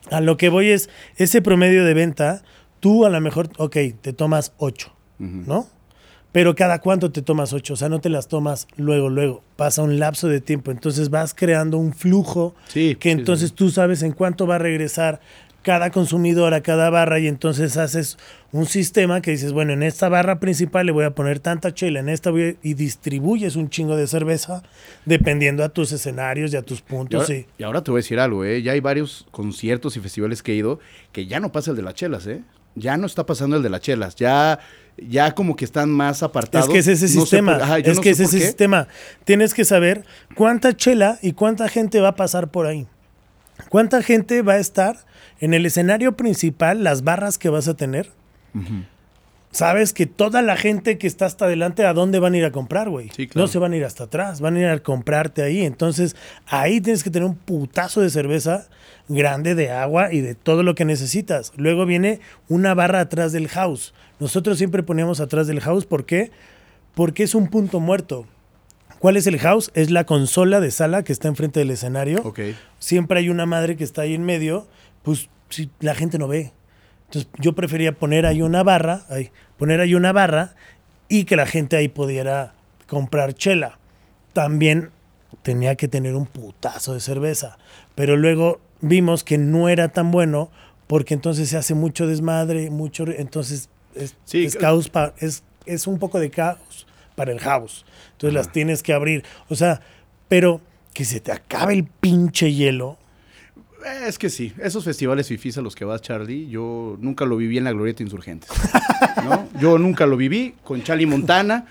[0.10, 2.42] A lo que voy es, ese promedio de venta,
[2.80, 4.94] tú a lo mejor, ok, te tomas ocho.
[5.20, 5.68] ¿no?
[6.38, 9.82] Pero cada cuánto te tomas ocho, o sea, no te las tomas luego, luego, pasa
[9.82, 13.56] un lapso de tiempo, entonces vas creando un flujo Sí, que sí, entonces sí.
[13.56, 15.19] tú sabes en cuánto va a regresar
[15.63, 18.19] cada consumidor a cada barra y entonces haces
[18.52, 22.02] un sistema que dices, bueno, en esta barra principal le voy a poner tanta chela,
[22.02, 24.62] en esta voy a- y distribuyes un chingo de cerveza
[25.06, 27.21] dependiendo a tus escenarios y a tus Y puntos.
[27.21, 27.47] ahora, sí.
[27.58, 28.62] y ahora te voy a decir algo, ¿eh?
[28.62, 30.80] Ya hay varios conciertos y festivales que he ido
[31.12, 32.43] que ya no pasa el de las chelas, ¿eh?
[32.80, 34.16] Ya no está pasando el de las chelas.
[34.16, 34.60] Ya,
[34.98, 36.68] ya como que están más apartados.
[36.68, 37.54] Es que es ese No sistema.
[37.54, 38.46] por- ajá, yo es no que es ese qué.
[38.46, 38.88] sistema.
[39.26, 42.88] Tienes que saber cuánta chela y cuánta gente va a pasar por ahí.
[43.70, 44.98] ¿Cuánta gente va a estar
[45.40, 48.12] en el escenario principal, las barras que vas a tener?
[49.58, 52.52] Sabes que toda la gente que está hasta adelante, ¿a dónde van a ir a
[52.52, 53.10] comprar, güey?
[53.15, 53.46] Sí, claro.
[53.46, 55.62] No se van a ir hasta atrás, van a ir a comprarte ahí.
[55.62, 56.15] Entonces,
[56.46, 58.67] ahí tienes que tener un putazo de cerveza
[59.08, 61.54] grande, de agua y de todo lo que necesitas.
[61.56, 63.96] Luego viene una barra atrás del house.
[64.20, 66.30] Nosotros siempre poníamos atrás del house, ¿por qué?
[66.93, 68.28] Porque es un punto muerto.
[69.00, 69.72] ¿Cuál es el house?
[69.74, 72.41] Es la consola de sala que está enfrente del escenario Ok.
[72.78, 74.67] siempre hay una madre que está ahí en medio,
[75.02, 76.52] pues si la gente no ve.
[77.08, 80.56] Entonces yo prefería poner ahí una barra, ahí, poner ahí una barra
[81.10, 82.54] y que la gente ahí pudiera
[82.88, 83.80] comprar chela.
[84.34, 84.91] También
[85.41, 87.58] tenía que tener un putazo de cerveza,
[87.96, 90.50] pero luego vimos que no era tan bueno
[90.88, 95.43] porque entonces se hace mucho desmadre, mucho, entonces es, Sí, es que- caos pa- es,
[95.65, 97.86] es un poco de caos para el house.
[98.13, 99.82] Entonces las tienes que abrir, o sea,
[100.28, 100.62] pero
[100.93, 102.98] que se te acabe el pinche hielo.
[104.08, 107.58] Es que sí, esos festivales fifís a los que vas, Charlie, yo nunca lo viví
[107.58, 108.50] en la Glorieta Insurgentes.
[109.23, 109.47] ¿no?
[109.60, 111.65] Yo nunca lo viví con Charlie Montana.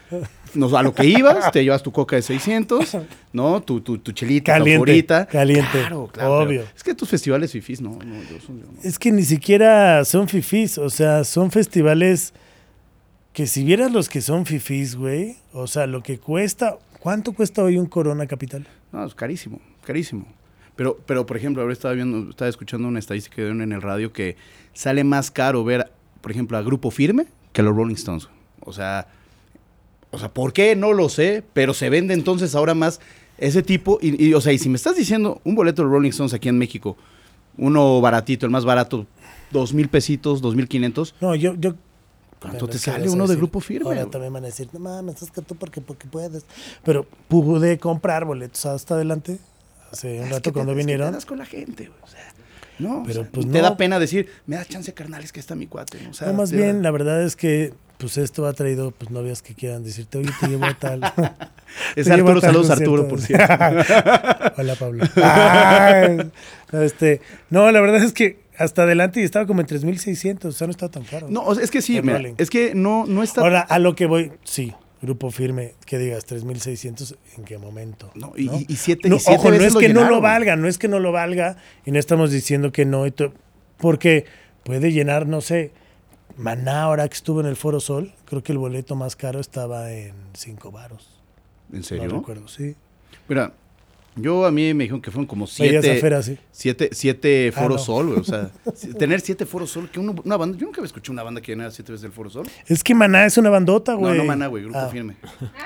[0.55, 2.97] Nos, a lo que ibas, te llevas tu coca de 600,
[3.33, 3.63] ¿no?
[3.63, 5.27] Tu, tu, tu chelita Caliente, favorita.
[5.27, 6.39] caliente, Claro, claro.
[6.41, 6.65] obvio.
[6.75, 8.79] Es que tus festivales fifís, no, no, yo soy- yo no.
[8.83, 12.33] Es que ni siquiera son fifís, o sea, son festivales
[13.33, 17.63] que si vieras los que son fifís, güey, o sea, lo que cuesta, ¿cuánto cuesta
[17.63, 18.67] hoy un Corona Capital?
[18.93, 20.27] No, es carísimo, carísimo.
[20.77, 23.83] Pero, pero por ejemplo, ahora estaba viendo, estaba escuchando una estadística que dieron en el
[23.83, 24.37] radio que
[24.75, 28.29] sale más caro ver, por ejemplo, a Grupo Firme que a los Rolling Stones.
[28.61, 29.09] O sea,
[30.11, 30.77] o sea, ¿por qué?
[30.77, 33.01] No lo sé, pero se vende entonces ahora más
[33.39, 33.99] ese tipo.
[34.03, 36.49] Y, y, o sea, y si me estás diciendo un boleto de Rolling Stones aquí
[36.49, 36.97] en México,
[37.57, 39.07] uno baratito, el más barato,
[39.51, 41.75] dos mil pesitos, dos mil quinientos, No, yo, yo
[42.41, 43.89] ¿cuánto te sale uno de Grupo Firme?
[43.89, 46.45] Ahora también van a decir, no mames, es que tú porque, porque puedes.
[46.85, 49.39] Pero pude comprar boletos hasta adelante,
[49.93, 51.09] hace un rato te- cuando es que vinieron.
[51.11, 52.33] te das con la gente, güey, o sea,
[52.79, 53.63] no, Pero, o sea, pues, te no.
[53.65, 55.99] da pena decir, me da chance, carnal, es que está mi cuate.
[56.03, 56.11] ¿no?
[56.11, 59.11] O sea, No, más da- bien, la verdad es que pues esto ha traído pues
[59.11, 61.01] novias que quieran decirte, oye, te llevo a tal.
[61.97, 63.47] Es Arturo, saludos Arturo, concierto".
[63.59, 64.53] por cierto.
[64.59, 65.05] Hola, Pablo.
[65.17, 66.31] Ay,
[66.73, 67.21] este,
[67.51, 70.71] no, la verdad es que hasta adelante y estaba como en 3.600, o sea, no
[70.71, 71.29] está tan caro.
[71.31, 73.41] No, es que sí, mira, es que no, no está...
[73.43, 78.11] Ahora, a lo que voy, sí, grupo firme, que digas 3.600, ¿en qué momento?
[78.15, 78.59] No, y, ¿no?
[78.67, 80.89] y- siete, No, y siete ojo, no es que no lo valga, no es que
[80.89, 83.05] no lo valga y no estamos diciendo que no,
[83.79, 84.25] porque
[84.65, 85.73] puede llenar, no sé,
[86.37, 89.93] Maná ahora que estuvo en el Foro Sol, creo que el boleto más caro estaba
[89.93, 91.09] en 5 varos.
[91.73, 92.11] ¿En No serio?
[92.11, 92.75] recuerdo, sí.
[93.29, 93.53] Mira,
[94.17, 96.39] yo a mí me dijeron que fueron como siete, así.
[96.51, 97.79] siete, siete Ah, Foro no.
[97.79, 98.51] Sol, güey, o sea,
[98.99, 101.53] tener siete Foro Sol, que uno- una banda, yo nunca había escuchado una banda que
[101.53, 102.47] llenara siete veces el Foro Sol.
[102.67, 104.19] Es que Maná es una bandota, No, güey.
[104.19, 105.17] no Maná, güey, Grupo Ah, Firme.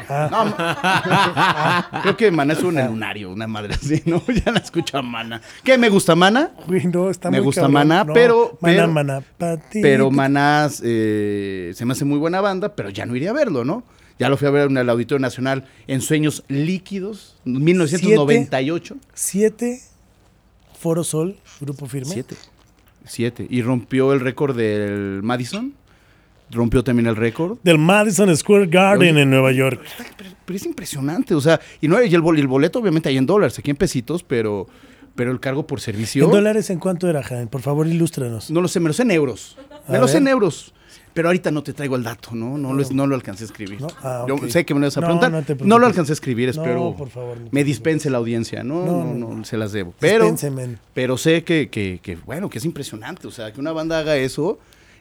[0.09, 1.87] ah.
[1.93, 4.23] No, creo que Maná es un lunario, una madre así, ¿no?
[4.45, 5.41] Ya la escucho a Maná.
[5.63, 6.51] ¿Qué me gusta Maná?
[6.67, 7.75] Güey, no, está Me muy gusta cabrón.
[7.89, 9.23] Maná, No, pero- Maná, Maná.
[9.73, 13.65] Pero Maná eh, se me hace muy buena banda, pero ya no iría a verlo,
[13.65, 13.85] ¿no?
[14.21, 18.97] Ya lo fui a ver en el Auditorio Nacional en Sueños Líquidos, 1998.
[19.15, 19.81] Siete
[20.79, 22.13] Foro Sol, grupo firme.
[22.13, 22.37] Siete.
[23.07, 23.47] Siete.
[23.49, 25.73] Y rompió el récord del Madison.
[26.51, 27.59] Rompió también el récord.
[27.63, 29.23] Del Madison Square Garden Oye.
[29.23, 29.81] en Nueva York.
[30.19, 33.17] Pero, pero es impresionante, o sea, y, no, y el, bol- el boleto obviamente hay
[33.17, 34.67] en dólares, aquí en pesitos, pero,
[35.15, 36.25] pero el cargo por servicio...
[36.25, 37.47] ¿En dólares en cuánto era, Jaén?
[37.47, 38.51] Por favor, ilústranos.
[38.51, 39.57] No lo sé, me lo sé en euros.
[39.87, 40.75] A Me lo sé en euros.
[41.13, 42.57] Pero ahorita no te traigo el dato, ¿no?
[42.57, 43.81] No, lo, no lo alcancé a escribir.
[43.81, 45.33] No, ah, Yo sé que me lo vas a No, preguntar.
[45.61, 48.63] no No, lo alcancé a escribir, No, espero por favor, no me dispense la audiencia,
[48.63, 48.85] ¿no?
[48.85, 49.45] No, No, no, no, no.
[49.45, 49.93] se las debo.
[49.99, 50.35] Pero,
[50.95, 53.27] pero sé que, que, que, bueno, que es impresionante.
[53.27, 54.59] O sea, que una banda haga eso.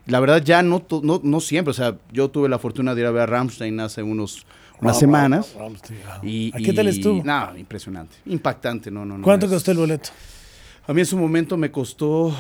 [0.08, 1.70] La verdad, ya no, no, no siempre.
[1.72, 4.46] O sea, yo tuve la fortuna de ir a ver a Rammstein hace unos,
[4.82, 5.54] unas semanas.
[6.24, 7.24] Y, ¿A qué tal estuvo?
[7.24, 8.16] No, impresionante.
[8.26, 9.24] Impactante, no, no, no.
[9.24, 10.10] ¿Cuánto es- costó el boleto?
[10.88, 12.34] A mí en su momento me costó,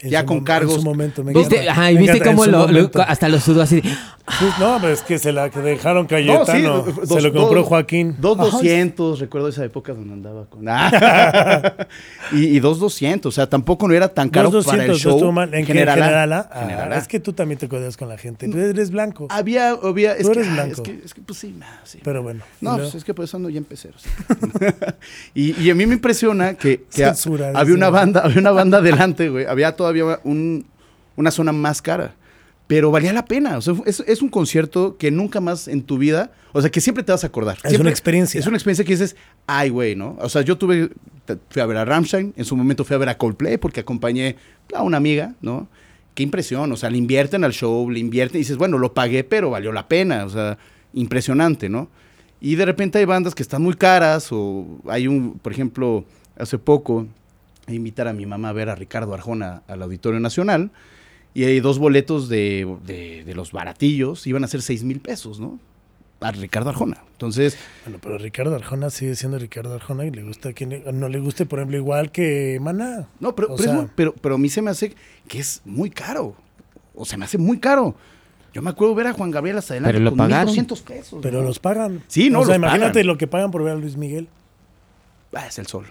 [0.00, 0.74] En ya su con cargos.
[0.76, 1.56] En su momento, me ¿Viste?
[1.56, 1.72] encanta.
[1.72, 3.80] Ajá, y Me viste encanta, cómo lo, hasta lo sudó así.
[4.38, 6.84] Sí, no, pero es que se la dejaron No, Cayetano.
[7.06, 8.14] se lo compró dos- Joaquín.
[8.18, 10.68] Dos Ay, doscientos, recuerdo esa época donde andaba con...
[10.68, 11.74] Ah.
[12.32, 15.18] y, y dos doscientos, o sea, tampoco no era tan caro Dos para el 200,
[15.18, 15.26] show.
[15.26, 15.52] no mal.
[15.54, 15.72] ¿En qué?
[15.72, 16.48] Generala.
[16.52, 16.98] Ah, Generala.
[16.98, 18.48] Es que tú también te codeas con la gente.
[18.48, 19.28] Tú eres blanco.
[19.30, 20.12] Había, había...
[20.12, 20.72] Es Tú que, eres ah, blanco.
[20.74, 21.98] Es que, es que, pues sí, nah, sí.
[22.04, 22.44] Pero bueno.
[22.60, 24.02] No, pues es que por eso ando ya en peceros.
[25.34, 28.78] y, y a mí me impresiona que, que Censura, había una banda, había una banda
[28.78, 29.46] adelante, güey.
[29.46, 30.64] Había todavía un-
[31.16, 32.14] una zona más cara.
[32.66, 33.56] Pero valía la pena.
[33.56, 36.82] O sea, es, es un concierto que nunca más en tu vida, o sea, que
[36.82, 37.56] siempre te vas a acordar.
[37.64, 38.38] Es una experiencia.
[38.38, 40.16] Es una experiencia que dices, ay, güey, ¿no?
[40.20, 40.90] O sea, yo tuve,
[41.48, 44.36] fui a ver a Rammstein, en su momento fui a ver a Coldplay porque acompañé
[44.74, 45.66] a una amiga, ¿no?
[46.14, 49.24] Qué impresión, o sea, le invierten al show, le invierten y dices, bueno, lo pagué,
[49.24, 50.58] pero valió la pena, o sea,
[50.92, 51.88] impresionante, ¿no?
[52.40, 56.04] Y de repente hay bandas que están muy caras o hay un, por ejemplo,
[56.38, 57.06] hace poco,
[57.68, 60.70] a invitar a mi mamá a ver a Ricardo Arjona al Auditorio Nacional
[61.34, 65.38] y hay dos boletos de, de- de los baratillos, iban a ser seis mil pesos,
[65.40, 65.58] ¿no?
[66.20, 67.04] A Ricardo Arjona.
[67.12, 70.92] Entonces, Bueno, pero Ricardo Arjona sigue siendo Ricardo Arjona y le gusta a quien le-
[70.92, 73.06] no le guste, por ejemplo, igual que Maná.
[73.20, 74.94] No, pero, pero, sea- muy- pero, pero a mí se me hace
[75.28, 76.34] que es muy caro.
[76.94, 77.94] O se me hace muy caro.
[78.52, 80.52] Yo me acuerdo ver a Juan Gabriel hasta adelante Pero lo con pagaron.
[80.52, 81.20] 1.200 pesos.
[81.22, 81.46] Pero ¿no?
[81.46, 82.02] los pagan.
[82.08, 83.06] Sí, no, O sea, los imagínate pagan.
[83.06, 84.26] lo que pagan por ver a Luis Miguel.
[85.34, 85.84] Ah, es el sol.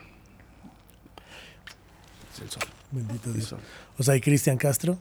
[2.41, 2.63] El sol.
[2.91, 3.49] Bendito El Dios.
[3.49, 3.59] sol.
[3.97, 4.97] O sea, y Cristian Castro.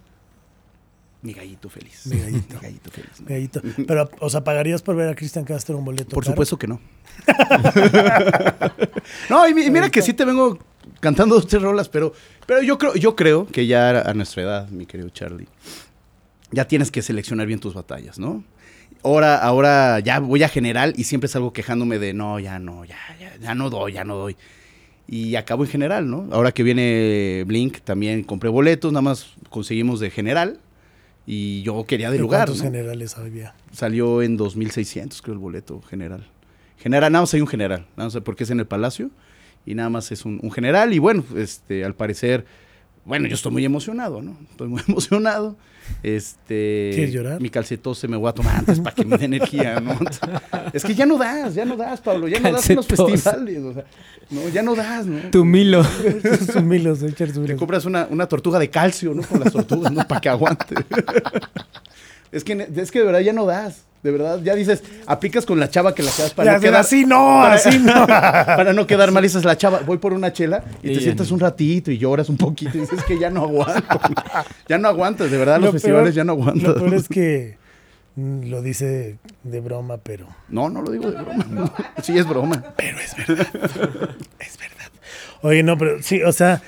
[1.22, 2.07] Mi gallito feliz.
[2.07, 2.55] Mi gallito.
[2.55, 3.20] Mi gallito feliz.
[3.20, 3.27] ¿no?
[3.29, 3.61] Gallito.
[3.87, 6.14] Pero, o sea, ¿pagarías por ver a Cristian Castro un boleto?
[6.14, 6.35] Por caro?
[6.35, 6.81] supuesto que no.
[9.31, 10.59] no, y mira que sí te vengo
[11.01, 12.12] cantando dos tres rolas, pero,
[12.46, 15.49] pero yo creo, yo creo que ya a nuestra edad, mi querido Charlie,
[16.51, 18.44] ya tienes que seleccionar bien tus batallas, ¿no?
[19.03, 22.99] Ahora, ahora ya voy a general y siempre salgo quejándome de no, ya no, ya,
[23.20, 24.37] ya, ya no doy, ya no doy.
[25.09, 26.29] Y acabo en general, ¿no?
[26.33, 30.59] Ahora que viene Blink, también compré boletos, nada más conseguimos de general.
[31.27, 32.47] Y yo quería de ¿De lugar.
[32.47, 32.71] ¿Cuántos ¿no?
[32.71, 33.55] generales había?
[33.73, 36.27] Salió en 2600, creo, el boleto general.
[36.79, 39.11] General, nada más hay un general, nada más porque es en el Palacio
[39.64, 40.92] y nada más es un, un general.
[40.92, 42.47] Y bueno, este, al parecer,
[43.05, 44.37] bueno, yo estoy muy emocionado, ¿no?
[44.51, 45.57] Estoy muy emocionado.
[46.03, 47.40] Este, ¿Quieres llorar?
[47.40, 49.99] Mi calcetón se me voy a tomar antes para que me dé energía, ¿no?
[50.72, 53.62] Es que ya no das, ya no das, Pablo, ya no das en los festivales,
[53.62, 53.85] o sea,
[54.31, 55.31] no, ya no das, ¿no?
[55.31, 55.85] Tu Milo.
[56.53, 59.22] Sus milos, Te compras una, una tortuga de calcio, ¿no?
[59.22, 60.07] Con las tortugas, ¿no?
[60.07, 60.75] Para que aguante.
[62.33, 63.86] es, que, es que de verdad ya no das.
[64.02, 66.80] De verdad, ya dices, aplicas con la chava que la quedas para Ya, no quedar
[66.80, 68.06] así no, así no.
[68.06, 71.30] para no quedar mal, dices la chava, voy por una chela y Y te sientas
[71.32, 74.00] un ratito y lloras un poquito y dices que ya no aguanto.
[74.68, 76.62] ya no aguantas, de verdad, los Lo festivales peor- ya no aguantas.
[76.62, 77.56] Lo peor es que
[78.14, 80.28] mm, lo dice de broma, pero.
[80.48, 81.72] No, no lo digo de broma.
[82.02, 82.62] sí, es broma.
[82.76, 83.46] Pero es verdad.
[84.38, 84.90] es verdad.
[85.42, 86.62] Oye, no, pero sí, o sea,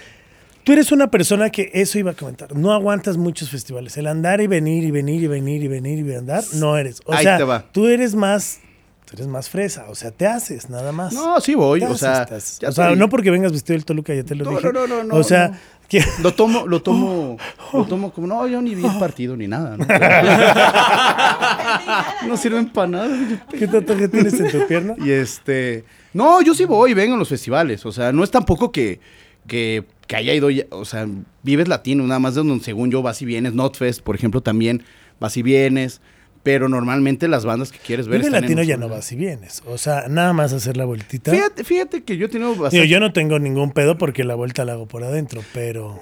[0.68, 2.54] tú eres una persona que eso iba a comentar.
[2.54, 3.96] No aguantas muchos festivales.
[3.96, 7.00] El andar y venir y venir y venir y venir y andar, no eres.
[7.07, 7.64] O Ahí sea, te va.
[7.72, 8.61] tú eres más.
[9.07, 11.14] Tú eres más fresa, o sea, te haces nada más.
[11.14, 14.35] No, sí voy, o haces, sea, o no porque vengas vestido del Toluca, ya te
[14.35, 14.70] lo No, dije.
[14.70, 15.57] no, no, no, O sea, no.
[15.88, 17.38] que- Lo tomo, lo tomo,
[17.72, 19.87] lo tomo como, no, yo ni vi el partido ni nada, ¿no?
[22.28, 23.38] no sirven para nada.
[23.59, 24.94] ¿qué tatuaje tienes en tu pierna?
[24.98, 25.87] Y este.
[26.12, 27.87] No, yo sí voy, vengo a los festivales.
[27.87, 29.00] O sea, no es tampoco que,
[29.48, 30.48] que, que haya ido.
[30.50, 31.08] ya- O sea,
[31.42, 33.54] vives latino, nada más de donde según yo vas y vienes.
[33.54, 34.84] Notfest, por ejemplo, también
[35.18, 36.00] vas y vienes.
[36.44, 38.18] Pero normalmente las bandas que quieres ver.
[38.20, 39.62] Vive están Latino ya no vas y vienes.
[39.66, 41.32] O sea, nada más hacer la vueltita.
[41.32, 42.76] Fíjate, fíjate que yo he tenido bastante.
[42.76, 45.98] Digo, yo no tengo ningún pedo porque la vuelta la hago por adentro, pero.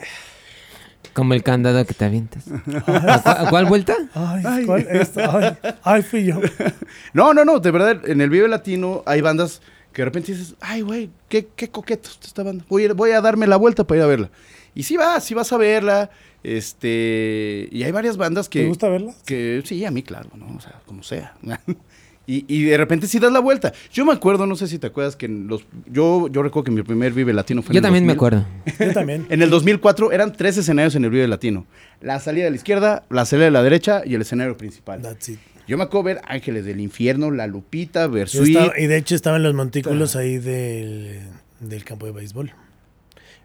[1.14, 2.44] Como el candado que te avientas.
[2.86, 3.96] ¿A cuál, vuelta?
[4.12, 4.66] Ay.
[4.66, 5.16] ¿cuál es?
[5.16, 6.40] Ay, ay, fui yo.
[7.14, 9.62] No, no, no, de verdad, en el Vive Latino hay bandas
[9.96, 12.62] que de repente dices, ay, güey, qué, qué coqueto está esta banda.
[12.68, 14.30] Voy a, ir- voy a darme la vuelta para ir a verla.
[14.74, 16.10] Y sí vas, sí vas a verla.
[16.44, 17.68] Este.
[17.72, 18.60] Y hay varias bandas que.
[18.60, 19.14] ¿Te gusta verla?
[19.24, 20.54] Que sí, a mí, claro, ¿no?
[20.56, 21.34] O sea, como sea.
[22.26, 23.72] y, y de repente sí das la vuelta.
[23.92, 25.64] Yo me acuerdo, no sé si te acuerdas, que en los.
[25.86, 28.38] Yo, yo recuerdo que mi primer Vive Latino fue en Yo el también me 2000.
[28.38, 28.46] acuerdo.
[28.86, 29.26] Yo también.
[29.30, 31.66] En el 2004 eran tres escenarios en el Vive Latino:
[32.00, 35.00] la salida de la izquierda, la salida de la derecha y el escenario principal.
[35.00, 35.38] That's it.
[35.66, 38.56] Yo me acuerdo ver Ángeles del Infierno, La Lupita, Yo Versuit.
[38.56, 41.20] estaba- y de hecho estaban los montículos ahí del,
[41.60, 42.52] del campo de béisbol.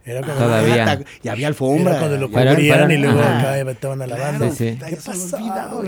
[0.04, 0.92] Era cuando, Todavía.
[0.94, 1.92] Ah, Y había alfombra.
[1.92, 3.40] era cuando lo Y- luego ajá.
[3.40, 4.50] acá estaban a la banda.
[4.50, 4.78] Sí, sí.
[4.84, 5.38] Ay, ¿Qué pasó?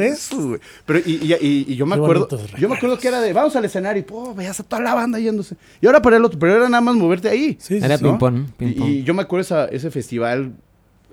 [0.03, 0.59] eso, güey.
[0.85, 3.33] Pero y, y- y- y yo me Qué acuerdo, yo me acuerdo que era de
[3.33, 5.55] vamos al escenario y po, veías a toda la banda yéndose.
[5.81, 7.57] Y ahora para el otro, pero era nada más moverte ahí.
[7.59, 8.03] Sí, sí, Era sí.
[8.03, 8.11] ¿no?
[8.19, 10.53] ping-pong, Y- yo me acuerdo esa- ese festival.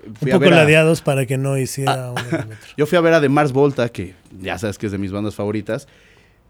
[0.05, 2.57] Un a poco a- ladeados para que no hiciera un milímetro.
[2.77, 5.11] Yo fui a ver a The Mars Volta, que ya sabes que es de mis
[5.11, 5.87] bandas favoritas.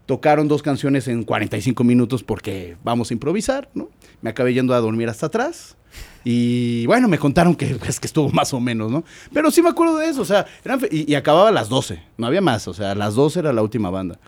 [0.06, 3.88] Tocaron dos canciones en 45 minutos porque vamos a improvisar, ¿no?
[4.20, 5.76] Me acabé yendo a dormir hasta atrás.
[6.24, 9.04] Y bueno, me contaron que, pues, que estuvo más o menos, ¿no?
[9.32, 12.02] Pero sí me acuerdo de eso, o sea, eran y, y acababa a las 12,
[12.16, 14.18] no había más, o sea, a las 12 era la última banda.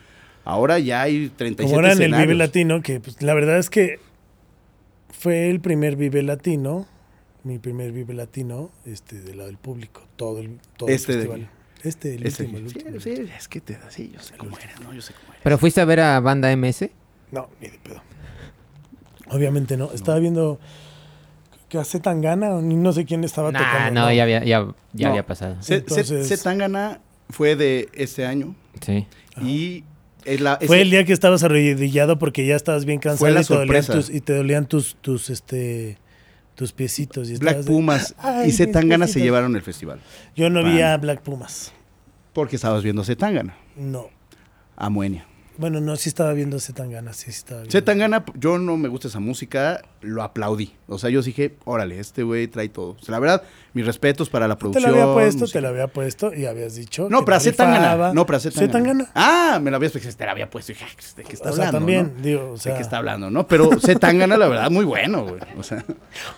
[0.44, 2.34] Ahora ya hay 37 Como era en el Vive.
[2.34, 3.98] Latino, que pues, la verdad es que
[5.10, 6.87] fue el primer Vive Latino,
[7.44, 11.18] mi primer Vive Latino, este, del lado del público, todo el, todo el Este de
[11.18, 11.48] festival.
[11.83, 13.00] Este, el Ese- último, el sí, último.
[13.00, 14.92] sí, es que te sí, yo sé cómo eres, ¿no?
[14.94, 15.40] Yo sé cómo eres.
[15.42, 16.90] ¿Pero fuiste a ver a banda MS?
[17.30, 18.00] No, ni de pedo.
[19.28, 19.90] Obviamente no.
[19.92, 20.59] Estaba viendo
[21.68, 24.00] que a Zetangana, no sé quién estaba Nah, tocando.
[24.02, 25.11] no, ya había, ya, ya No.
[25.11, 25.57] había pasado.
[25.68, 29.07] Entonces- Zetangana fue de este año Sí.
[29.42, 29.85] y
[30.24, 33.54] es la, Fue el día que estabas arrodillado porque ya estabas bien cansado y, te
[33.54, 35.98] dolían tus, y te dolían tus, tus, este,
[36.54, 37.28] tus piecitos.
[37.30, 40.00] Y Black de- Pumas Ay, y Zetangana se llevaron el festival.
[40.36, 41.72] Yo no vi a Black Pumas.
[42.32, 44.08] Porque estabas viendo Zetangana, No.
[44.76, 45.26] a Moenia.
[45.56, 47.70] Bueno, no, sí estaba viendo Zetangana, sí, sí estaba viendo.
[47.72, 50.72] Zetangana, yo no me gusta esa música, lo aplaudí.
[50.88, 52.96] O sea, yo dije, órale, este güey trae todo.
[53.00, 54.90] O sea, la verdad, mis respetos para la Te producción.
[54.92, 55.58] lo había puesto, música.
[55.58, 57.06] te lo había puesto y habías dicho.
[57.08, 57.74] No, que pero a rifaba.
[57.74, 58.12] Zetangana.
[58.14, 59.10] No, pero a Zetangana.
[59.14, 60.72] Ah, me lo habías pensado, te lo había puesto.
[60.72, 61.78] Y dije, "Ay, ¿de qué está O sea, hablando?
[61.78, 62.22] también, no?
[62.22, 62.72] digo, o sea.
[62.72, 63.46] ¿De qué está hablando, no?
[63.46, 65.40] Pero Zetangana, la verdad, muy bueno, güey.
[65.56, 65.84] O sea,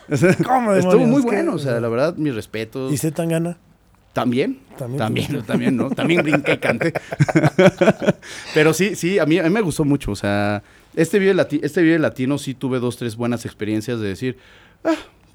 [0.45, 1.55] ¿Cómo estuvo muy bueno.
[1.55, 2.91] O sea, la verdad, mis respetos.
[2.93, 3.57] ¿Y Zetangana?
[4.17, 5.77] También, También también, también.
[5.77, 5.89] ¿no?
[5.91, 6.91] También brinqué y canté.
[8.55, 10.11] Pero sí, sí, a mí, a mí me gustó mucho.
[10.11, 10.63] O sea,
[10.95, 14.37] este video, lati este video latino sí tuve dos, tres buenas experiencias de decir,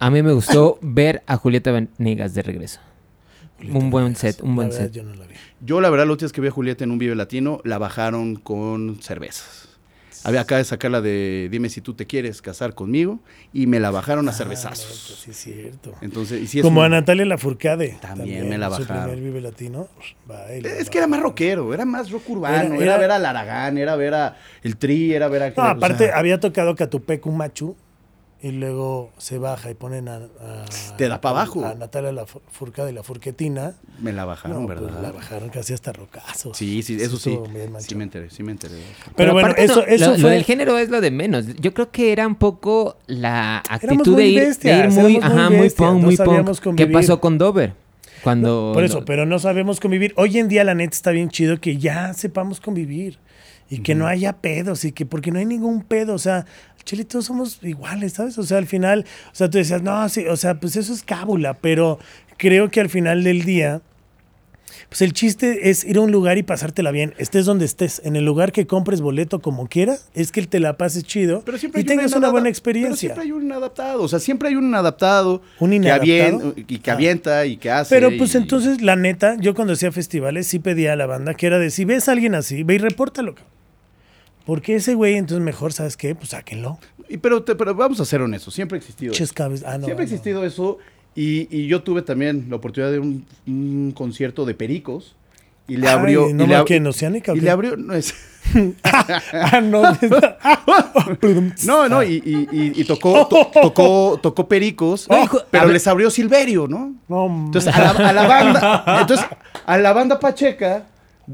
[0.01, 2.81] A mí me gustó ver a Julieta Venegas de regreso.
[3.73, 4.97] Un buen set, un buen La verdad, set.
[4.97, 5.35] Yo no la vi.
[5.61, 7.79] yo la verdad, la última vez que vi a Julieta en un video latino, la
[7.79, 9.62] bajaron con cervezas.
[10.25, 13.21] Había acá de sacar la de Dime si tú te quieres casar conmigo
[13.53, 14.87] y me la bajaron a Ah, cervezazos.
[15.11, 15.95] neta, sí, es cierto.
[16.01, 17.99] Entonces, y sí es Como un- a Natalia Lafourcade.
[18.01, 19.05] También me la Su bajaron.
[19.11, 19.89] primer Vive Latino.
[20.27, 23.27] baila, Es que era más rockero, era más rock urbano, Era- era, era- ver al
[23.27, 25.49] Aragán, era ver a el Tri, era ver a...
[25.51, 27.77] No, o aparte sea, había tocado Catupec un machu
[28.45, 31.65] y luego se baja y ponen a, a- Te da pa' abajo.
[31.65, 33.75] a Natalia Lafourcade y la Furquetina.
[34.01, 34.89] me la bajaron, No, ¿verdad?
[34.91, 36.53] pues, la bajaron casi hasta rocazo.
[36.53, 37.39] Sí, sí, eso sí.
[37.79, 38.75] Sí me enteré, sí me enteré.
[39.17, 40.31] Pero, bueno, eso, no, eso lo, lo fue.
[40.33, 41.47] del género es lo de menos.
[41.61, 45.61] Yo creo que era un poco la actitud de ir, de ir muy, ajá, muy
[45.61, 46.77] bestias, punk, no muy punk.
[46.77, 47.75] ¿Qué pasó con Dover?
[48.25, 50.15] Cuando Por eso, lo- pero no sabemos convivir.
[50.17, 53.19] Hoy en día, la neta, está bien chido que ya sepamos convivir.
[53.71, 56.45] Y que no haya pedos, y que porque no hay ningún pedo, o sea,
[56.85, 58.37] Chile, todos somos iguales, ¿sabes?
[58.39, 61.03] O sea, al final, o sea, tú decías, no, sí, o sea, pues eso es
[61.03, 61.99] cábula, pero
[62.39, 63.81] creo que al final del día,
[64.89, 68.17] pues el chiste es ir a un lugar y pasártela bien, estés donde estés, en
[68.17, 71.81] el lugar que compres boleto como quieras, es que te la pases chido Pero siempre
[71.83, 72.97] y tengas un una buena Pero experiencia.
[73.15, 76.53] siempre hay un adaptado, o sea, siempre hay un adaptado ¿Un que, inadaptado?
[76.55, 76.95] avien- y que Ah.
[76.95, 77.95] avienta y que hace.
[77.95, 81.35] Pero pues y- entonces, la neta, yo cuando hacía festivales sí pedía a la banda
[81.35, 83.35] que era de si ves a alguien así, ve y repórtalo.
[84.47, 86.15] Porque ese güey, entonces mejor, ¿sabes qué?
[86.15, 86.79] Pues sáquenlo.
[87.09, 89.13] y- pero, te- pero vamos a ser honestos, siempre ha existido.
[89.13, 89.19] eso.
[89.19, 90.13] Ches cabez- ah, no, siempre ha no.
[90.15, 90.79] existido eso.
[91.15, 95.15] Y, y yo tuve también la oportunidad de un, un concierto de Pericos.
[95.69, 96.29] Y le Ay, abrió.
[96.35, 97.77] ¿no y, le, ab- que en Oceánica o y le abrió.
[97.77, 98.15] No, es-
[98.83, 99.83] ah, no.
[101.65, 105.07] no, no, y, y- y- y tocó, to- tocó, tocó Pericos,
[105.51, 106.95] pero les abrió Silverio, ¿no?
[107.09, 109.27] No, Entonces, a la, a la banda, entonces,
[109.67, 110.87] a la banda Pacheca,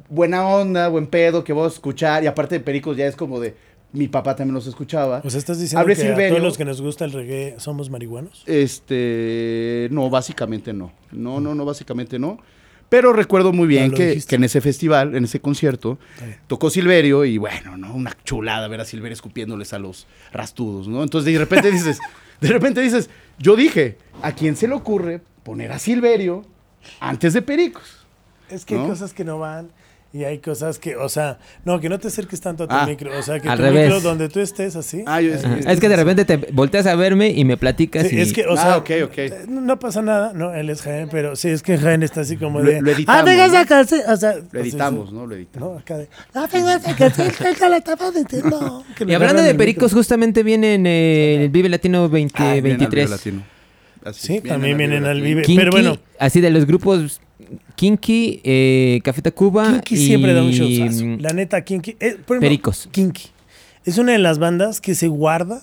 [0.09, 3.41] buena onda, buen pedo, que vos a escuchar, y aparte de Pericos ya es como
[3.41, 3.55] de,
[3.93, 5.23] mi papá también los escuchaba.
[5.25, 7.91] o sea, estás diciendo Abre que a todos los que nos gusta el reggae somos
[7.91, 8.43] marihuanos.
[8.47, 10.93] Este, no, básicamente no.
[11.11, 12.39] No, no, no, básicamente no.
[12.89, 15.99] Pero recuerdo muy bien que, que en ese festival, en ese concierto,
[16.47, 17.95] tocó Silverio y bueno, ¿no?
[17.95, 21.03] Una chulada ver a Silverio escupiéndoles a los rastudos, ¿no?
[21.03, 21.99] Entonces de repente dices,
[22.41, 26.47] de repente dices, yo dije, ¿a quién se le ocurre poner a Silverio
[27.01, 28.07] antes de Pericos?
[28.49, 29.71] Es que hay cosas que no van
[30.11, 32.87] y hay cosas que, o sea, no, que no te acerques tanto a tu Ah.
[32.87, 33.11] micro.
[33.19, 33.87] O sea, que Al tu revés.
[33.93, 35.03] micro donde tú estés así.
[35.07, 38.07] Ah, yo- eh, es- Es que de repente te volteas a verme y me platicas
[38.09, 38.21] Sí, y...
[38.21, 39.19] es que, o Ah, sea, ok, ok.
[39.19, 40.55] eh, no, no pasa nada, ¿no?
[40.55, 42.81] Él es Jaén, pero sí, es que Jaén está así como Lo- de.
[42.81, 43.53] lo editamos, ah, venga, ¿no?
[43.53, 44.03] sacarse.
[44.09, 45.27] O sea, Lo editamos, ¿no?
[45.27, 45.73] Lo editamos.
[45.73, 46.09] No, acá de.
[46.35, 47.23] Ah, venga, sacarse.
[47.47, 48.85] el que le estaba diciendo.
[48.97, 49.99] Que le Y hablando de Pericos, micro.
[49.99, 53.11] justamente viene en eh, el Vive Latino Ah, vienen al Vive 2023.
[53.11, 53.43] Latino.
[54.05, 55.21] Así, Sí, también vienen al.
[55.21, 55.43] Vive.
[55.43, 55.99] Kinky, Pero bueno.
[56.19, 57.21] así de los grupos
[57.79, 61.05] Kinky, eh, Café Tacuba Kinky y siempre da un showzazo.
[61.21, 61.93] La neta, Kinky.
[62.01, 62.89] eh, ejemplo, Pericos.
[62.91, 63.29] Kinky.
[63.85, 65.63] Es una de las bandas que se guarda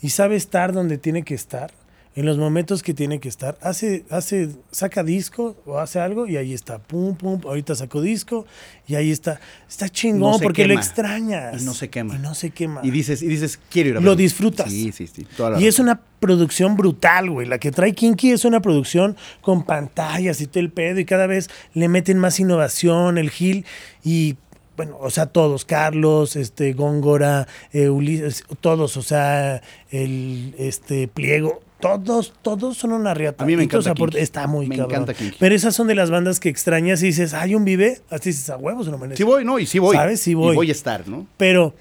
[0.00, 1.72] y sabe estar donde tiene que estar,
[2.16, 3.58] en los momentos que tiene que estar.
[3.60, 6.78] Hace, hace, saca disco o hace algo y ahí está.
[6.78, 7.40] Pum, pum.
[7.44, 8.46] Ahorita sacó disco
[8.86, 9.40] y ahí está.
[9.68, 11.60] Está chingón No porque lo extrañas.
[11.60, 12.14] Y no se quema.
[12.14, 12.80] Y no se quema.
[12.84, 14.16] Y dices, y dices, quiero ir a Lo verlo.
[14.16, 14.70] disfrutas.
[14.70, 15.26] Sí, sí, sí.
[15.36, 17.48] toda la Y es una producción brutal, güey.
[17.48, 21.00] La que trae Kinky es una producción con pantallas y todo el pedo.
[21.00, 23.64] Y cada vez le meten más innovación, el Gil.
[24.04, 24.36] Y
[24.76, 25.64] bueno, o sea, todos.
[25.64, 28.96] Carlos, este, Góngora, eh, Ulises, todos.
[28.96, 31.60] O sea, el este Pliego.
[31.84, 33.44] Todos, todos son una riata.
[33.44, 33.92] A mí me encanta.
[34.16, 34.92] Está muy Me cabrón.
[34.92, 35.36] encanta Kinky.
[35.38, 38.00] Pero esas son de las bandas que extrañas y dices, hay un vive.
[38.10, 39.18] Así dices, a huevos no merece.
[39.18, 39.58] Sí voy, ¿no?
[39.58, 39.94] Y sí voy.
[39.96, 40.20] ¿Sabes?
[40.20, 40.52] Sí voy.
[40.52, 41.26] Y voy a estar, ¿no?
[41.36, 41.74] Pero,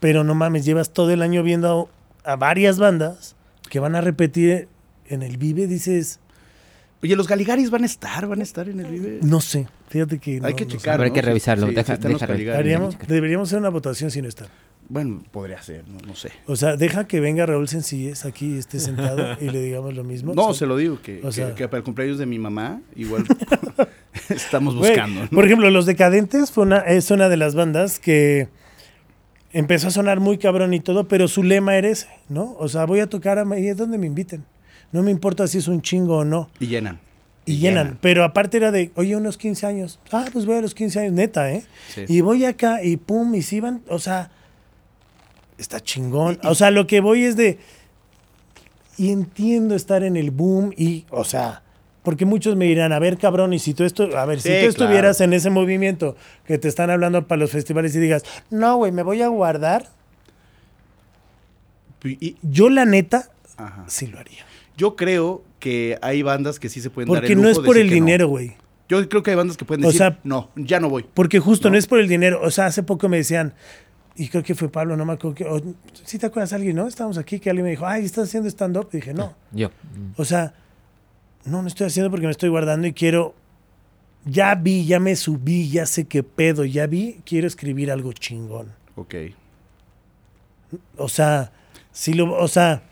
[0.00, 1.88] pero no mames, llevas todo el año viendo
[2.24, 3.36] a, a varias bandas
[3.70, 4.68] que van a repetir
[5.08, 6.20] en el Vive, dices,
[7.02, 9.18] Oye, los Galigaris van a estar, van a estar en el Vive.
[9.22, 10.40] no sé, fíjate que...
[10.40, 10.96] no- Hay que no sé.
[10.96, 11.12] ¿no?
[11.12, 12.58] que revisarlo, sí, deja- están Galigaris.
[12.58, 14.46] Haríamos- deberíamos hacer una votación si no está.
[14.88, 16.30] Bueno, podría ser, no, no sé.
[16.46, 20.34] O sea, deja que venga Raúl Sencilles aquí, esté sentado y le digamos lo mismo.
[20.34, 22.26] No, O sea, se lo digo, que, o que- sea- que para el cumpleaños de
[22.26, 23.24] mi mamá, igual
[24.28, 25.22] estamos buscando.
[25.22, 25.28] ¿no?
[25.30, 28.48] Por ejemplo, Los Decadentes fue una, es una de las bandas que
[29.52, 32.54] empezó a sonar muy cabrón y todo, pero su lema era ese, ¿no?
[32.58, 34.44] O sea, voy a tocar a es donde me inviten.
[34.92, 36.48] No me importa si es un chingo o no.
[36.60, 37.00] Y llenan.
[37.46, 37.98] Y llenan.
[38.00, 40.00] Pero aparte era de, oye, unos 15 años.
[40.12, 41.64] Ah, pues voy a los 15 años, neta, ¿eh?
[41.88, 42.04] Sí.
[42.08, 44.30] Y voy acá y pum, y si van, o sea,
[45.58, 46.38] está chingón.
[46.44, 47.58] O sea, lo que voy es de,
[48.96, 51.62] y entiendo estar en el boom y, o sea,
[52.02, 54.66] porque muchos me dirán, a ver, cabrón, y si tú esto, a ver, si tú
[54.66, 55.30] estuvieras claro.
[55.32, 59.02] en ese movimiento que te están hablando para los festivales y digas, no, güey, me
[59.02, 59.88] voy a guardar,
[62.04, 63.84] Y- yo la neta, ajá.
[63.86, 64.44] sí lo haría.
[64.76, 67.88] Yo creo que hay bandas que sí se pueden dar Porque no es por el
[67.88, 68.56] dinero, güey.
[68.90, 71.06] Yo creo que hay bandas que pueden O decir, sea- no, ya no voy.
[71.14, 71.72] Porque justo no.
[71.72, 71.78] ¿No?
[71.78, 72.40] es por el dinero.
[72.42, 73.54] O sea, hace poco me decían,
[74.16, 75.74] y creo que fue Pablo, no me acuerdo que.
[76.04, 76.86] Si te acuerdas de alguien, ¿no?
[76.86, 78.88] Estábamos aquí, que alguien me dijo, ay, ¿estás haciendo stand-up?
[78.92, 79.34] Dije, no.
[79.52, 79.70] Yo.
[80.16, 80.54] O sea,
[81.44, 83.34] no, no estoy haciendo porque me estoy guardando y quiero
[84.26, 88.68] ya vi, ya me subí, ya sé qué pedo, ya vi, quiero escribir algo chingón.
[88.96, 89.14] Ok.
[90.96, 91.52] O sea,
[91.92, 92.82] si lo, o sea,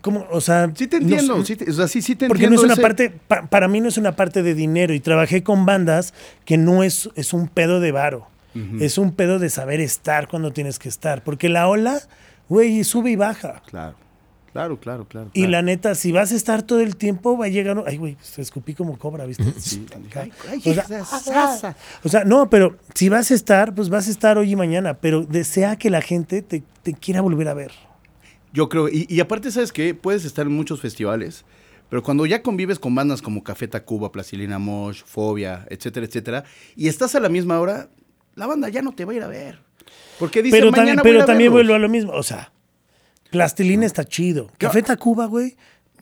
[0.00, 0.26] ¿cómo?
[0.30, 2.54] O sea, Sí te no entiendo, sí te- o sea, sí, sí te porque no
[2.54, 2.62] entiendo.
[2.62, 5.42] es una ese- parte, pa- para mí no es una parte de dinero y trabajé
[5.42, 6.14] con bandas
[6.44, 8.26] que no es, es un pedo de varo,
[8.80, 12.00] es un pedo de saber estar cuando tienes que estar, porque la ola,
[12.48, 13.62] güey, sube y baja.
[13.66, 13.96] Claro,
[14.52, 15.30] claro, claro, claro.
[15.32, 15.50] Y claro.
[15.52, 17.82] la neta, si vas a estar todo el tiempo, va a llegar.
[17.86, 19.44] Ay, güey, se escupí como cobra, ¿viste?
[20.16, 24.10] Ay, ay, o, sea, o sea, no, pero si vas a estar, pues vas a
[24.10, 24.94] estar hoy y mañana.
[24.94, 27.72] Pero desea que la gente te, te quiera volver a ver.
[28.52, 29.94] Yo creo, y, y aparte, ¿sabes qué?
[29.94, 31.44] Puedes estar en muchos festivales,
[31.90, 36.44] pero cuando ya convives con bandas como Café Tacuba, Plastilina Mosh, Fobia, etcétera, etcétera,
[36.76, 37.88] y estás a la misma hora,
[38.40, 39.58] la banda ya no te va a ir a ver.
[40.18, 41.66] Porque dice, pero también, pero también verlos".
[41.68, 42.12] vuelvo a lo mismo.
[42.12, 42.50] O sea,
[43.30, 44.50] Plastilina está chido.
[44.58, 45.56] Café Tacuba, güey.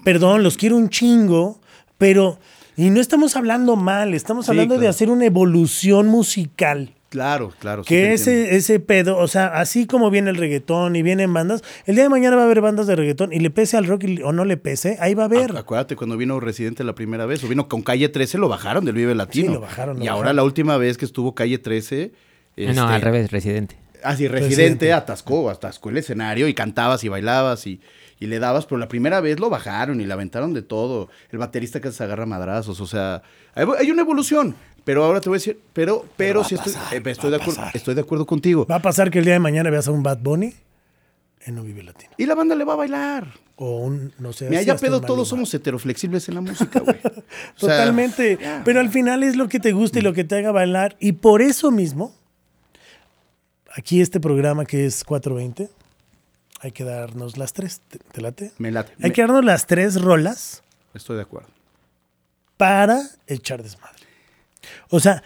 [0.05, 1.61] Perdón, los quiero un chingo,
[1.99, 2.39] pero.
[2.77, 6.95] Y no estamos hablando mal, estamos Sí, hablando de hacer una evolución musical.
[7.09, 7.83] Claro, claro.
[7.83, 11.95] Que ese, ese pedo, o sea, así como viene el reggaetón y vienen bandas, el
[11.97, 14.23] día de mañana va a haber bandas de reggaetón y le pese al rock y-
[14.23, 15.51] o no le pese, ahí va a haber.
[15.53, 18.85] Acu- Acuérdate cuando vino Residente la primera vez, o vino con Calle 13, lo bajaron
[18.85, 19.49] del Vive Latino.
[19.49, 22.13] Sí, lo bajaron, lo y ahora la última vez que estuvo Calle 13...
[22.67, 23.77] No, este, al revés, residente.
[24.03, 24.57] Así, Residente.
[24.57, 27.81] Residente atascó, atascó el escenario y cantabas y bailabas y,
[28.21, 31.09] y le dabas, pero la primera vez lo bajaron y le aventaron de todo.
[31.31, 33.23] El baterista que se agarra madrazos, o sea,
[33.55, 34.55] hay, hay una evolución.
[34.85, 37.63] Pero ahora te voy a decir, pero, pero sí estoy, pasar, eh, estoy, de acuerdo,
[37.75, 38.67] estoy de acuerdo contigo.
[38.67, 40.55] Va a pasar que el día de mañana veas a un Bad Bunny
[41.43, 42.11] en No Vive Latino.
[42.17, 43.29] Y la banda le va a bailar.
[43.57, 44.49] O un, no sé.
[44.49, 46.97] Mira, si ya pedo todos somos heteroflexibles en la música, güey.
[47.05, 48.39] O sea, Totalmente.
[48.65, 50.97] Pero al final es lo que te gusta y lo que te haga bailar.
[51.01, 52.15] Y por eso mismo,
[53.75, 55.71] aquí este programa que es 420,
[56.61, 57.81] hay que darnos las tres.
[57.89, 58.53] ¿Te, te late?
[58.59, 58.93] Me late.
[59.01, 60.63] Hay me- que darnos las tres rolas
[60.95, 61.49] Estoy de acuerdo.
[62.57, 64.03] para echar desmadre.
[64.91, 65.23] O sea,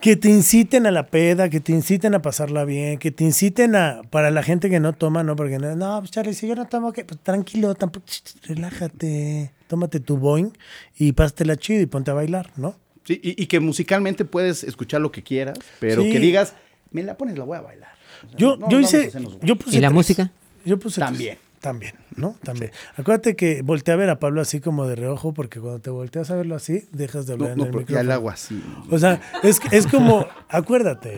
[0.00, 3.74] que te inciten a la peda, que te inciten a pasarla bien, que te inciten
[3.74, 6.54] a, para la gente que no toma, no, porque no, no, pues Charlie, si yo
[6.54, 7.04] no tomo, ¿qué?
[7.04, 8.04] Pues tranquilo, tampoco,
[8.42, 10.52] relájate, tómate tu boing
[10.98, 12.76] y pásatela chido y ponte a bailar, ¿no?
[13.04, 16.10] Sí, y, y que musicalmente puedes escuchar lo que quieras, pero Sí.
[16.12, 16.54] que digas,
[16.90, 17.90] me la pones, la voy a bailar.
[18.24, 19.10] O sea, Yo, no yo hice,
[19.42, 19.94] yo puse ¿Y la tres.
[19.94, 20.30] música?
[20.64, 21.08] Yo puse tres.
[21.10, 21.38] También.
[21.60, 22.36] También, ¿no?
[22.44, 22.70] También.
[22.96, 26.30] Acuérdate que volteé a ver a Pablo así como de reojo, porque cuando te volteas
[26.30, 28.00] a verlo así, dejas de hablar No, en no, el ya micrófono.
[28.02, 28.62] el agua así.
[28.90, 31.14] O sea, es, es como, acuérdate.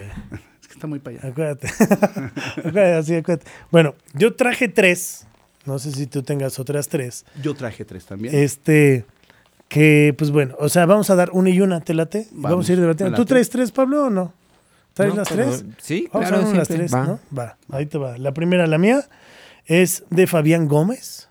[0.63, 1.29] Es que está muy para allá.
[1.29, 1.67] Acuérdate.
[2.57, 3.51] acuérdate, así, acuérdate.
[3.71, 5.27] Bueno, yo traje tres.
[5.67, 7.27] No sé si tú tengas otras tres.
[7.43, 8.35] Yo traje tres también.
[8.35, 9.05] Este,
[9.69, 12.29] que, pues bueno, o sea, vamos a dar una y una, ¿te late?
[12.31, 13.17] Vamos, Vamos, a ir debatiendo.
[13.17, 14.33] ¿Tú traes tres, Pablo, o no?
[14.99, 15.65] ¿Traes No, las pero- tres?
[15.81, 17.05] Sí, Vamos claro, a las tres, Va.
[17.07, 17.21] ¿no?
[17.37, 18.19] Va, ahí te va.
[18.19, 19.01] La primera, la mía,
[19.65, 21.29] es de Fabián Gómez.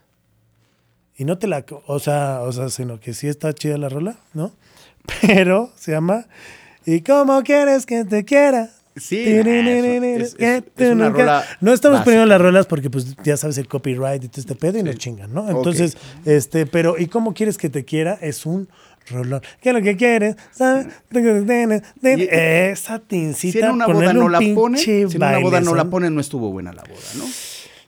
[1.16, 4.16] Y no te la, o sea, o sea, sino que sí está chida la rola,
[4.34, 4.52] ¿no?
[5.22, 6.26] Pero se llama
[6.86, 8.70] ¿Y cómo quieres que te quiera?
[8.96, 12.04] Sí, es- es- es una rola No estamos básica.
[12.04, 14.96] poniendo las rolas porque pues ya sabes el copyright y todo este pedo y nos
[14.96, 15.48] chingan, ¿no?
[15.50, 18.18] Entonces, este, pero ¿y cómo quieres que te quiera?
[18.20, 18.68] Es un
[19.10, 19.40] rolón.
[19.60, 20.36] ¿Qué es lo que quieres?
[20.52, 20.86] ¿Sabes?
[22.02, 25.74] Y- Esa te Si en una boda no la pone, si en una boda no
[25.74, 27.24] la pone, no estuvo buena la boda, ¿no?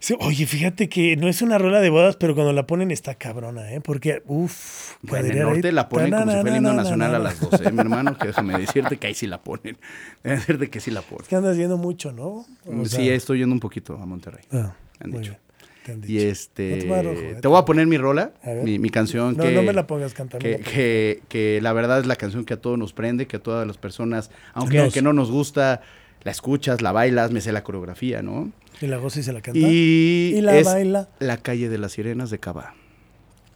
[0.03, 3.16] Sí, oye, fíjate que no es una rola de bodas, pero cuando la ponen está
[3.16, 3.83] cabrona, ¿eh?
[3.83, 7.18] Porque, uff, Bueno, en el norte la ponen como si fuera el himno nacional a
[7.18, 9.77] las 12, ¿eh, mi hermano, que déjame decirte que ahí sí la ponen.
[10.25, 11.23] Déjame decirte que sí la ponen.
[11.25, 12.47] Es que andas yendo mucho, ¿no?
[12.64, 14.43] O sea- sí, estoy yendo un poquito a Monterrey.
[14.53, 15.21] Ah, han dicho.
[15.33, 15.39] bien,
[15.85, 17.39] te han Y este, No te rojo, ¿eh?
[17.41, 18.33] te voy a poner mi rola,
[18.64, 20.43] mi, mi canción No, que, no me la pongas, cántame.
[20.43, 23.43] que, que, que la verdad es la canción que a todos nos prende, que a
[23.43, 24.85] todas las personas, aunque, Nos.
[24.85, 25.83] aunque no nos gusta,
[26.22, 28.53] la escuchas, la bailas, me sé la coreografía, ¿no?
[28.81, 29.59] Y la goza y se la canta.
[29.59, 31.09] Y, Y la es baila.
[31.18, 32.74] La calle de las sirenas de Cava.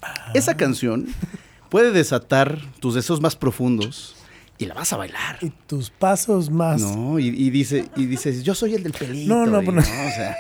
[0.02, 0.32] Ah.
[0.34, 1.06] Esa canción
[1.70, 4.16] puede desatar tus deseos más profundos
[4.58, 5.38] y la vas a bailar.
[5.40, 6.80] Y tus pasos más.
[6.82, 9.34] No, y, y dice, y dices, yo soy el del pelito.
[9.34, 9.80] No, no, y, pues no.
[9.80, 10.36] O sea,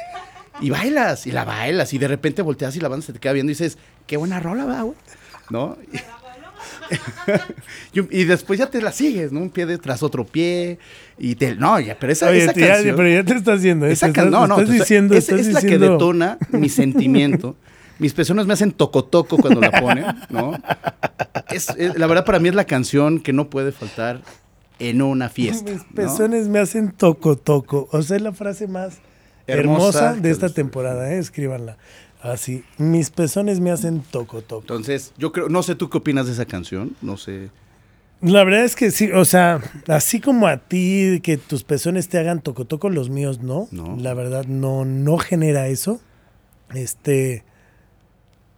[0.60, 3.32] y bailas, y la bailas, y de repente volteas y la banda se te queda
[3.32, 4.96] viendo y dices, qué buena rola va, güey.
[5.50, 5.76] ¿No?
[7.92, 9.40] y, después ya te la sigues, ¿no?
[9.40, 10.78] Un pie de- tras otro pie.
[11.18, 11.54] Y te.
[11.54, 12.96] No, ya, pero esa, Oye, esa canción.
[12.96, 13.86] pero ya te estás haciendo.
[13.86, 13.92] ¿eh?
[13.92, 17.56] esa estás, no, no, estás diciendo, es, estás es la que detona mi sentimiento.
[17.98, 20.52] Mis personas me hacen toco toco cuando la ponen, ¿no?
[21.50, 24.22] Es, es- la verdad, para mí es la canción que no puede faltar
[24.78, 25.70] en una fiesta.
[25.70, 25.94] Mis ¿no?
[25.94, 27.88] pezones me hacen toco toco.
[27.92, 28.98] O sea, es la frase más
[29.46, 31.18] hermosa, Hermosa de esta temporada, ¿eh?
[31.18, 31.76] Escríbanla.
[32.22, 32.64] Así.
[32.78, 34.62] Mis pezones me hacen toco toco.
[34.62, 37.50] Entonces, yo creo, no sé tú qué opinas de esa canción, no sé.
[38.22, 42.18] La verdad es que sí, o sea, así como a ti que tus pezones te
[42.18, 43.68] hagan toco toco, los míos no.
[43.70, 43.96] No.
[44.00, 46.00] La verdad no, no genera eso.
[46.72, 47.44] Este,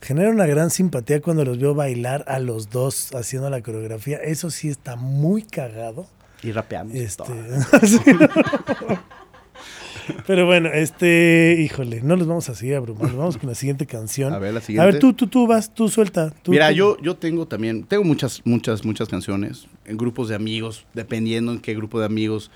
[0.00, 4.18] genera una gran simpatía cuando los veo bailar a los dos haciendo la coreografía.
[4.18, 6.06] Eso sí está muy cagado.
[6.44, 6.94] Y rapeando.
[6.94, 7.24] Este.
[10.26, 13.16] Pero bueno, este, híjole, no los vamos a seguir abrumando.
[13.16, 14.32] Vamos con la siguiente canción.
[14.32, 14.92] A ver, la A siguiente.
[14.92, 16.30] ver, tú, tú, tú vas, tú suelta.
[16.42, 16.74] tú- Mira, tú.
[16.74, 21.60] yo, yo tengo también, tengo muchas, muchas, muchas canciones en grupos de amigos, dependiendo en
[21.60, 22.50] qué grupo de amigos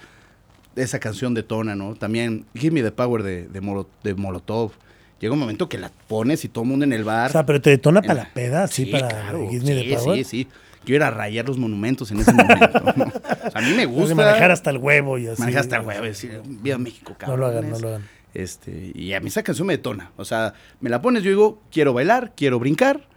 [0.77, 1.95] esa canción detona, ¿no?
[1.95, 4.73] También Give Me the Power de, de Molotov.
[5.21, 7.29] Llega un momento que la pones y todo el mundo en el bar.
[7.31, 9.61] O sea, pero te detona para la- la peda, sí, para claro, sí,
[9.95, 10.17] Power.
[10.19, 10.49] Sí, sí.
[10.87, 12.81] Yo era a rayar los monumentos en ese momento.
[12.97, 13.05] ¿no?
[13.47, 14.09] O sea, a mí me gusta.
[14.09, 15.41] de manejar hasta el huevo y así.
[15.41, 16.05] Manejar hasta el huevo.
[16.05, 17.41] decir, Viva México, No cabrón.
[17.41, 18.09] lo hagan, no lo hagan.
[18.33, 20.13] Este, y a mí esa canción me detona.
[20.17, 23.09] O sea, me la pones, yo digo, quiero bailar, quiero brincar.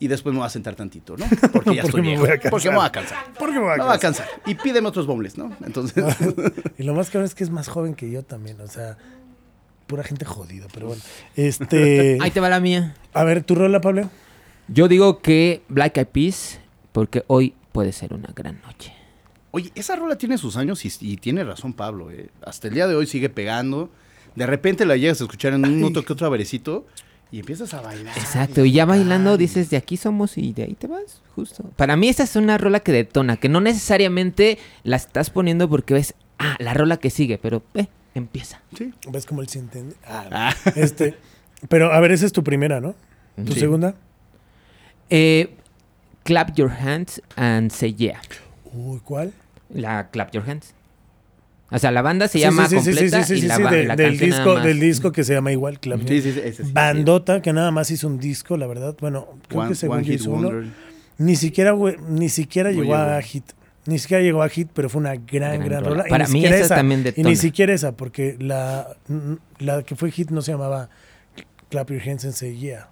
[0.00, 1.24] Y después me voy a sentar tantito, ¿no?
[1.52, 2.24] Porque ya Porque estoy viejo.
[2.26, 2.50] cansar.
[2.50, 3.18] Porque me voy a cansar.
[3.38, 4.26] ¿Por qué me voy a Me voy a cansar?
[4.26, 4.42] cansar.
[4.50, 5.56] Y pídeme otros bombles, ¿no?
[5.64, 6.02] Entonces,
[6.78, 8.98] Y lo más cabrón es que es más joven que yo también, o sea,
[9.86, 11.02] pura gente jodida, pero bueno.
[11.36, 12.94] Este, Ahí te va la mía.
[13.12, 14.10] a ver, tu rola, Pablo.
[14.68, 16.60] Yo digo que Black Eyed Peas,
[16.92, 18.92] porque hoy puede ser una gran noche.
[19.50, 22.30] oye, esa rola tiene sus años y, y tiene razón Pablo, ¿eh?
[22.44, 23.90] Hasta el día de hoy sigue pegando.
[24.34, 26.86] De repente la llegas a escuchar en un otro que otro averecito
[27.30, 28.16] y empiezas a bailar.
[28.16, 29.38] Exacto, y ya bailando Ay.
[29.38, 31.64] dices, de aquí somos y de ahí te vas, justo.
[31.76, 35.94] Para mí esta es una rola que detona, que no necesariamente la estás poniendo porque
[35.94, 38.60] ves, ah, la rola que sigue, pero eh, empieza.
[38.76, 38.92] Sí.
[39.10, 39.96] ¿Ves cómo él se entiende?
[40.06, 40.54] Ah, Ah.
[40.76, 41.16] Este,
[41.68, 42.94] pero a ver, esa es tu primera, ¿no?
[43.44, 43.60] ¿Tu Sí.
[43.60, 43.94] segunda?
[45.10, 45.54] Eh,
[46.24, 48.20] clap your hands and say yeah.
[48.72, 49.32] Uy, ¿cuál?
[49.70, 50.72] La Clap Your Hands.
[51.70, 53.58] O sea, la banda se Sí, llama sí, sí, sí, completa sí, sí, y la,
[53.58, 54.64] de- la del, disco, más.
[54.64, 56.70] del disco que se llama igual, Clap Your Sí, sí, sí, ese sí.
[56.72, 58.94] Bandota, que nada más hizo un disco, la verdad.
[59.00, 60.50] Bueno, creo One- que según yo hizo uno.
[61.18, 63.44] Ni siquiera, güey, ni siquiera llegó a hit.
[63.86, 65.96] Ni siquiera llegó a hit, pero fue una gran, Gran gran, rola.
[65.96, 66.04] rola.
[66.06, 67.28] Y Para ni mí siquiera esa también Y detona.
[67.28, 68.96] ni siquiera esa, porque la,
[69.58, 70.88] la que fue hit no se llamaba
[71.68, 72.88] Clap Your Hands and Say Yeah.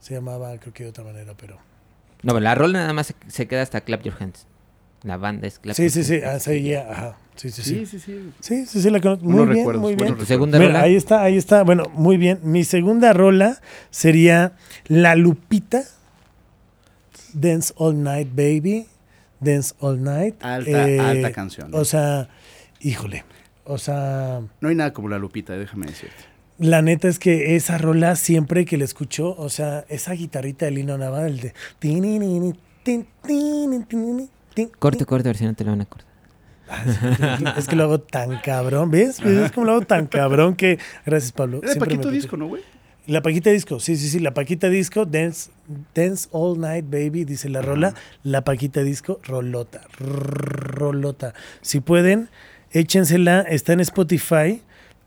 [0.00, 1.58] Se llamaba, creo que de otra manera, pero...
[2.22, 4.46] No, la rola nada más se, queda hasta Clap Your Hands.
[5.02, 6.24] La banda es Clap Sí, Your sí, sí, Hands.
[6.26, 7.16] ah, Say Yeah, ajá.
[7.36, 7.74] Sí, sí, sí.
[7.74, 8.32] Sí, sí, sí.
[8.40, 9.24] Sí, sí, sí, la conozco.
[9.24, 9.98] Muy bien, recuerdos, muy bien.
[9.98, 10.82] buenos ¿Tu segunda Mira, rola?
[10.82, 11.62] ahí está, ahí está.
[11.62, 12.40] Bueno, muy bien.
[12.42, 13.60] Mi segunda rola
[13.90, 14.52] sería
[14.86, 15.82] La Lupita.
[17.34, 18.86] Dance All Night, Baby.
[19.42, 20.34] Dance All Night.
[20.42, 21.76] Eh, Alta, alta canción, ¿eh?
[21.76, 22.28] O sea,
[22.80, 23.24] híjole.
[23.64, 26.16] O sea, No hay nada como la Lupita, déjame decirte.
[26.58, 30.72] la neta es que esa rola siempre que la escucho, o sea, esa guitarrita de
[30.72, 31.54] Lino Nava, el de...
[34.78, 36.12] Corte, corte, a ver si no te la van a cortar.
[37.58, 39.20] Es que lo hago tan cabrón, ¿ves?
[39.20, 39.38] ¿Ves?
[39.46, 40.78] Es como lo hago tan cabrón que...
[41.06, 41.60] Gracias, Pablo.
[41.62, 42.62] Era Paquito me- Disco, ¿no, güey?
[43.06, 45.50] La Paquita Disco, sí, sí, sí, la Paquita Disco, Dance,
[45.92, 47.94] Dance All Night Baby, dice la rola.
[48.22, 51.34] La Paquita Disco, rolota, rolota.
[51.62, 52.28] Si pueden,
[52.70, 54.62] échensela, está en Spotify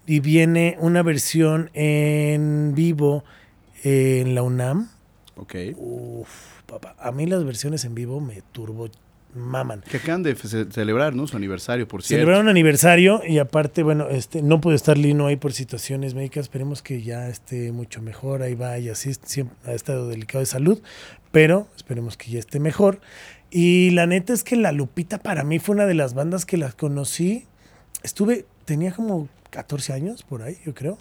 [0.05, 3.23] y viene una versión en vivo
[3.83, 4.89] en la UNAM.
[5.37, 5.55] Ok.
[5.77, 6.29] Uf,
[6.65, 8.89] papá, a mí las versiones en vivo me turbo
[9.35, 9.81] maman.
[9.89, 11.27] Que acaban de ce- celebrar, ¿no?
[11.27, 12.21] Su aniversario, por cierto.
[12.21, 16.45] Celebraron aniversario y aparte, bueno, este, no pudo estar Lino ahí por situaciones médicas.
[16.45, 18.41] Esperemos que ya esté mucho mejor.
[18.41, 20.81] Ahí va y así siempre ha estado delicado de salud,
[21.31, 22.99] pero esperemos que ya esté mejor.
[23.51, 26.57] Y la neta es que La Lupita para mí fue una de las bandas que
[26.57, 27.45] las conocí.
[28.03, 30.97] Estuve, tenía como 14 años por ahí, yo creo.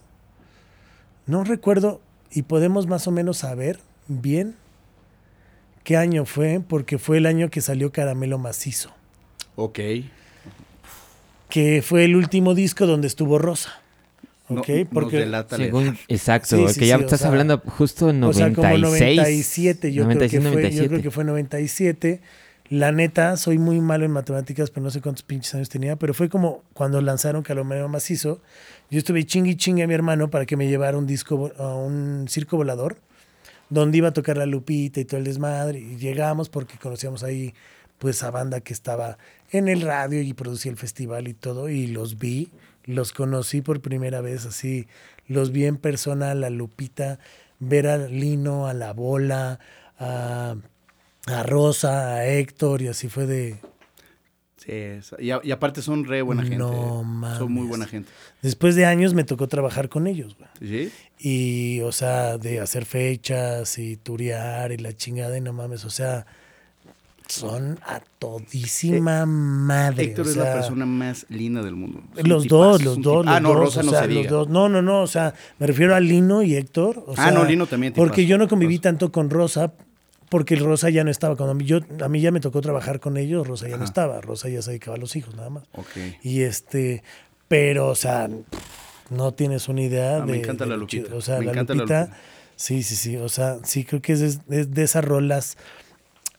[1.26, 3.78] No recuerdo y podemos más o menos saber
[4.08, 4.56] bien
[5.84, 8.92] qué año fue, porque fue el año que salió Caramelo Macizo
[9.56, 9.78] Ok.
[11.48, 13.80] que fue el último disco donde estuvo Rosa.
[14.48, 14.68] No- ¿Ok?
[14.68, 15.26] nos Porque.
[15.56, 18.48] Según, exacto, Sí, que sí, ya sí, o estás sea, hablando justo en o sea,
[18.50, 18.56] 96.
[18.56, 20.88] como 97, yo, 96, creo que fue, yo 97.
[20.88, 22.20] creo que fue 97.
[22.70, 26.12] La neta, soy muy malo en matemáticas, pero no sé cuántos pinches años tenía, pero
[26.14, 28.40] fue como cuando lanzaron Calomero Macizo.
[28.90, 31.74] Yo estuve chingue y chingue a mi hermano para que me llevara un disco, a
[31.74, 32.96] un circo volador,
[33.74, 35.80] donde iba a tocar la Lupita y todo el desmadre.
[35.80, 37.52] Y llegamos porque conocíamos ahí
[37.98, 39.18] pues a banda que estaba
[39.50, 42.48] en el radio y producía el festival y todo, y los vi,
[42.84, 44.86] los conocí por primera vez así,
[45.28, 47.18] los vi en persona, a la Lupita,
[47.60, 49.58] ver a Lino, a la Bola,
[49.98, 50.56] a,
[51.26, 53.56] a Rosa, a Héctor, y así fue de...
[54.56, 54.72] Sí,
[55.18, 56.56] y, a- y aparte son re buena gente.
[56.56, 57.36] No eh.
[57.38, 57.68] Son muy mames.
[57.68, 58.10] buena gente.
[58.42, 60.48] Después de años me tocó trabajar con ellos, güey.
[60.88, 60.92] ¿Sí?
[61.18, 65.90] Y, o sea, de hacer fechas y turear y la chingada y no mames, o
[65.90, 66.26] sea,
[67.28, 70.04] son a todísima madre.
[70.04, 72.02] Héctor o es la persona más linda del mundo.
[72.22, 74.30] Los dos, los dos, Ah, no, Rosa o no sea, se los diga.
[74.30, 74.48] dos.
[74.48, 77.02] No, no, no, o sea, me refiero a Lino y Héctor.
[77.06, 78.06] o Ah, sea, no, Lino también, tipazo.
[78.06, 79.72] Porque yo no conviví tanto con Rosa,
[80.28, 81.36] porque Rosa ya no estaba.
[81.36, 83.84] Cuando a mí, yo, a mí ya me tocó trabajar con ellos, Rosa ya no
[83.84, 84.20] estaba.
[84.20, 85.62] Rosa ya se dedicaba a los hijos, nada más.
[85.72, 85.86] Ok.
[86.22, 87.02] Y este,
[87.48, 88.28] pero, o sea,
[89.10, 90.32] no tienes una idea Ah, de.
[90.32, 91.16] me encanta de la Lupita, chido.
[91.16, 92.18] O sea, me la encanta la Lupita.
[92.56, 93.16] Sí, sí, sí.
[93.16, 95.56] O sea, sí creo que es, es- de esas rolas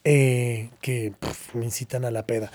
[0.03, 2.51] eh, que puf, me incitan a la peda.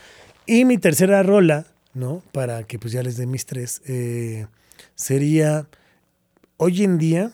[0.46, 2.22] Y mi tercera rola, ¿no?
[2.32, 4.46] Para que pues ya les dé mis tres, eh,
[4.94, 5.66] sería
[6.56, 7.30] hoy en día.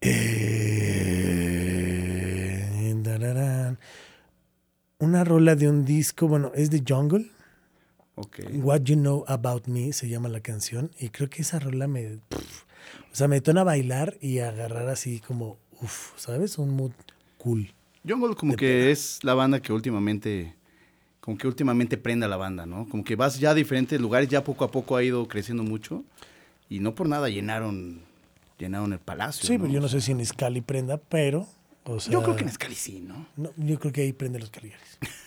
[0.00, 0.94] eh,
[4.98, 7.30] una rola de un disco, bueno, es de Jungle.
[8.16, 10.90] What You Know About Me se llama la canción.
[10.98, 12.14] Y creo que esa rola me.
[12.14, 15.58] o sea, me detona a bailar y a agarrar así como.
[15.80, 16.58] Uf, ¿sabes?
[16.58, 16.92] Un mood
[17.38, 17.72] cool.
[18.06, 20.54] Jungle como que es la banda que últimamente,
[21.20, 22.88] como que últimamente prende a la banda, ¿no?
[22.88, 26.04] Como que vas ya a diferentes lugares, ya poco a poco ha ido creciendo mucho
[26.68, 28.02] y no por nada llenaron,
[28.58, 29.46] llenaron el palacio.
[29.46, 31.48] Sí, pero yo no sé si en Scali prenda, pero.
[31.84, 33.26] O sea, Yo creo que en Scali sí, ¿no?
[33.36, 34.98] no, yo creo que ahí prende los Caligaris.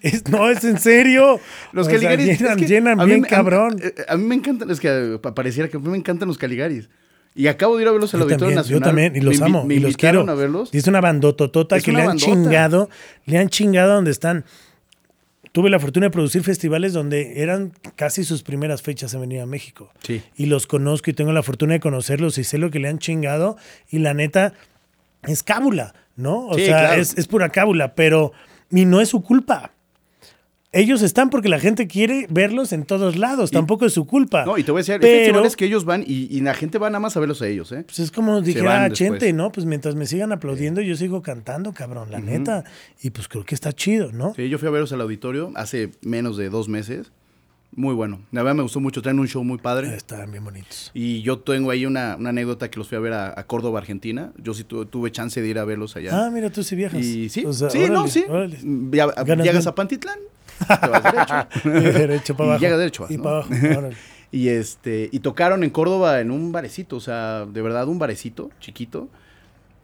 [0.00, 1.40] Es- no, es en serio.
[1.72, 2.38] Los O sea, Caligaris es
[2.68, 3.78] llenan, que bien me- cabrón.
[3.82, 6.28] eh, A, mí me encantan, es que eh, pa- pareciera que a mí me encantan
[6.28, 6.88] los Caligaris.
[7.34, 8.88] Y acabo de ir a verlos al Yo Auditorio también, yo Nacional.
[8.88, 10.28] también, y los Me amo, me y los quiero.
[10.28, 10.70] a verlos.
[10.72, 12.26] Y es una bandototota Es que una le han bandota.
[12.32, 12.90] chingado,
[13.26, 14.44] le han chingado donde están.
[15.52, 19.46] Tuve la fortuna de producir festivales donde eran casi sus primeras fechas en venir a
[19.46, 19.90] México.
[20.02, 20.22] Sí.
[20.36, 22.98] Y los conozco y tengo la fortuna de conocerlos y sé lo que le han
[22.98, 23.56] chingado.
[23.90, 24.52] Y la neta,
[25.22, 26.46] es cábula, ¿no?
[26.48, 27.00] O Sí, sea, claro.
[27.02, 28.32] es, es pura cábula, pero.
[28.70, 29.72] Y no es su culpa.
[30.70, 34.44] Ellos están porque la gente quiere verlos en todos lados, Y- tampoco es su culpa.
[34.44, 36.52] No, y te voy a decir, hay Pero- festivales que ellos van y, y la
[36.52, 37.84] gente va nada más a verlos a ellos, ¿eh?
[37.86, 38.98] Pues es como dijera después.
[38.98, 39.50] Chente, ¿no?
[39.50, 42.64] Pues mientras me sigan aplaudiendo, yo sigo cantando, cabrón, la neta.
[43.02, 44.34] Y pues creo que está chido, ¿no?
[44.34, 47.12] Sí, yo fui a verlos al auditorio hace menos de dos meses.
[47.74, 48.20] Muy bueno.
[48.32, 49.02] La verdad me gustó mucho.
[49.02, 49.94] Traen un show muy padre.
[49.94, 50.90] Estaban bien bonitos.
[50.94, 53.78] Y yo tengo ahí una, una anécdota que los fui a ver a, a Córdoba,
[53.78, 54.32] Argentina.
[54.42, 56.10] Yo sí tu- tuve chance de ir a verlos allá.
[56.26, 57.00] Ah, mira, tú sí viajas.
[57.04, 58.24] y sí, O sea, sí, no, sí.
[58.28, 58.56] órale.
[59.42, 60.18] Llegas a Pantitlán,
[60.80, 61.02] te vas
[61.62, 61.68] derecho.
[61.98, 62.60] derecho para Y abajo.
[62.64, 63.22] llega derecho, Y ¿no?
[63.22, 63.50] para abajo.
[63.78, 63.96] órale.
[64.30, 68.50] Y este, y tocaron en Córdoba en un barecito, o sea, de verdad un barecito,
[68.60, 69.08] chiquito.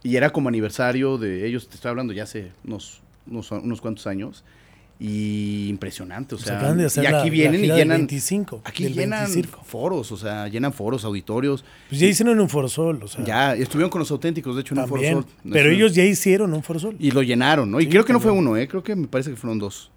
[0.03, 4.07] Y era como aniversario de ellos, te estoy hablando ya hace unos, unos, unos cuantos
[4.07, 4.45] años.
[5.01, 6.73] Y impresionante, o Pues sea.
[6.73, 7.99] de hacer y aquí la vienen y llenan.
[7.99, 9.63] 25, aquí llenan 25.
[9.65, 11.65] foros, o sea, llenan foros, auditorios.
[11.89, 13.25] Pues ya hicieron un forosol, o sea.
[13.25, 15.15] Ya, estuvieron con los auténticos, de hecho, en un también.
[15.15, 15.51] foro Sol.
[15.53, 16.95] Pero ellos ya hicieron un forosol.
[17.01, 17.81] Y lo llenaron, ¿no?
[17.81, 18.69] Y Sí, creo que no fue uno, ¿eh?
[18.69, 19.91] Creo que me parece que fueron dos.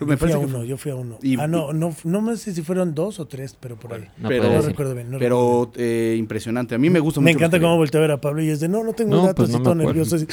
[0.00, 1.18] Yo me fui a uno, fue- yo fui a uno.
[1.22, 4.08] Y- ah, no, no, no sé si fueron dos o tres, pero por ahí.
[4.18, 5.10] No Pero- No recuerdo bien.
[5.10, 6.74] no recuerdo Pero eh, impresionante.
[6.74, 7.38] A mí me gusta Me mucho.
[7.38, 9.22] encanta los cómo volteé a ver a Pablo y es de, no, no tengo No,
[9.26, 9.88] datos pues y no me todo acuerdo.
[10.04, 10.16] nervioso.
[10.16, 10.26] así,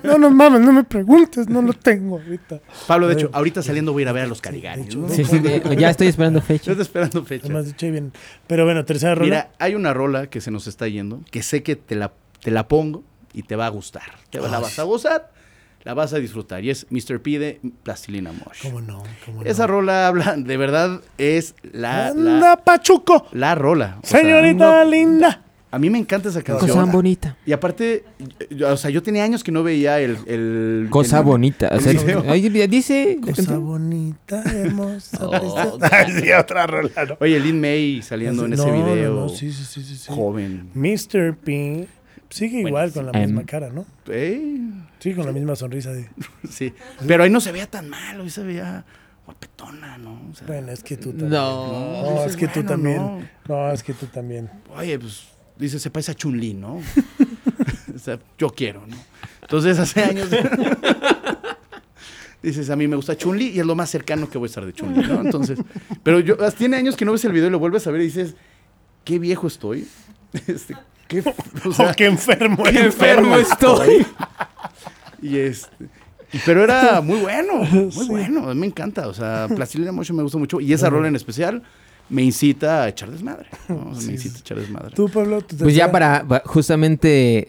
[0.04, 2.60] no, no mames, no me preguntes, no lo tengo ahorita.
[2.86, 4.40] Pablo, de hecho, ahorita saliendo voy a ir a ver a los
[4.94, 5.08] ¿no?
[5.08, 5.40] Sí, sí,
[5.78, 6.70] ya estoy esperando Yo fecha.
[6.70, 7.46] estoy esperando fecha.
[7.46, 8.12] Además, dicho ahí bien.
[8.46, 9.24] Pero bueno, tercera rola.
[9.24, 12.50] Mira, hay una rola que se nos está yendo, que sé que te la, te
[12.52, 13.02] la pongo
[13.32, 14.04] y te va a gustar.
[14.30, 15.32] Te la vas a gozar,
[15.88, 16.62] la vas a disfrutar.
[16.62, 17.18] Y es Mr.
[17.22, 18.60] P de Plastilina Mosh.
[18.62, 19.02] ¿Cómo no?
[19.24, 23.26] ¿Cómo Esa rola habla, de verdad, es la, la, ¡Anda, Pachuco!
[23.32, 23.98] la rola.
[24.02, 25.44] Sea, Señorita linda.
[25.70, 26.68] a mí me encanta esa canción.
[26.70, 27.38] Cosa bonita.
[27.46, 28.04] Y aparte,
[28.50, 30.18] yo- o sea, yo tenía años que no veía el...
[30.26, 31.68] el- Cosa el- bonita.
[31.72, 33.18] O el sea, dice.
[33.24, 35.16] Cosa bonita, hermosa.
[35.26, 35.78] Oh.
[35.90, 37.16] Ay, sí, otra rola, ¿no?
[37.20, 39.14] Oye, Lin May saliendo en ese video.
[39.14, 40.04] no, sí, sí, sí, sí.
[40.06, 40.68] Joven.
[40.74, 41.34] Mr.
[41.34, 41.88] P.
[42.30, 43.86] Sigue igual con la misma cara, ¿no?
[44.06, 44.58] Eh,
[44.98, 46.08] Sí, con la misma sonrisa de...
[46.50, 46.74] sí.
[47.06, 48.84] Pero ahí no se veía tan mal, ahí se veía
[49.24, 50.20] guapetona, ¿no?
[50.30, 51.30] O sea, Bueno, es que tú también.
[51.30, 52.02] No.
[52.02, 52.96] No, es que tú también.
[52.96, 53.22] no.
[53.46, 54.50] No, es que tú también.
[54.76, 56.76] Oye, pues, dice, se parece a Chun-Li, ¿no?
[57.94, 58.96] o sea, yo quiero, ¿no?
[59.42, 60.28] Entonces, hace años...
[62.40, 64.64] Dices, a mí me gusta Chun-Li y es lo más cercano que voy a estar
[64.64, 65.20] de Chun-Li, ¿no?
[65.22, 65.58] Entonces,
[66.04, 68.04] pero yo, tiene años que no ves el video y lo vuelves a ver y
[68.04, 68.36] dices,
[69.04, 69.88] qué viejo estoy.
[70.46, 70.76] Este,
[71.08, 71.20] qué,
[71.64, 72.62] o sea, oh, qué enfermo.
[72.64, 74.06] Qué enfermo estoy.
[75.20, 75.68] Y este.
[76.46, 78.06] pero era muy bueno, muy Sí.
[78.08, 78.54] bueno.
[78.54, 79.08] Me encanta.
[79.08, 80.60] O sea, Plastilina Motion me gusta mucho.
[80.60, 81.62] Y esa rola en especial
[82.08, 83.48] me incita a echar desmadre.
[83.68, 83.86] ¿no?
[83.90, 84.94] O sea, Sí, me incita a echar desmadre.
[84.94, 87.48] Tú, Pablo, tu Pues ya para pa- justamente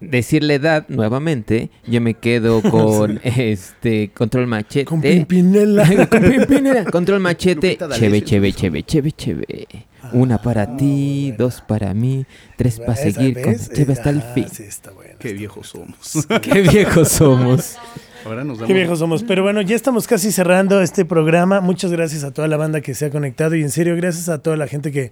[0.00, 4.84] decir la edad nuevamente, yo me quedo con este control machete.
[4.84, 5.84] Con Pimpinela.
[6.08, 6.84] Con Pimpinela.
[6.84, 7.76] Control machete.
[7.98, 8.22] Cheve, ¿sí?
[8.24, 9.66] cheve, cheve, cheve, cheve.
[10.12, 11.36] Una para ti, buena.
[11.36, 14.46] dos para mí, tres para seguir con hasta el fin.
[14.50, 15.14] Sí, está bueno.
[15.18, 16.26] Qué está viejos somos.
[16.42, 17.76] Qué viejos somos.
[18.24, 18.68] Ahora nos damos.
[18.68, 19.22] Qué viejos somos.
[19.22, 21.60] Pero bueno, ya estamos casi cerrando este programa.
[21.60, 24.38] Muchas gracias a toda la banda que se ha conectado y en serio, gracias a
[24.38, 25.10] toda la gente que,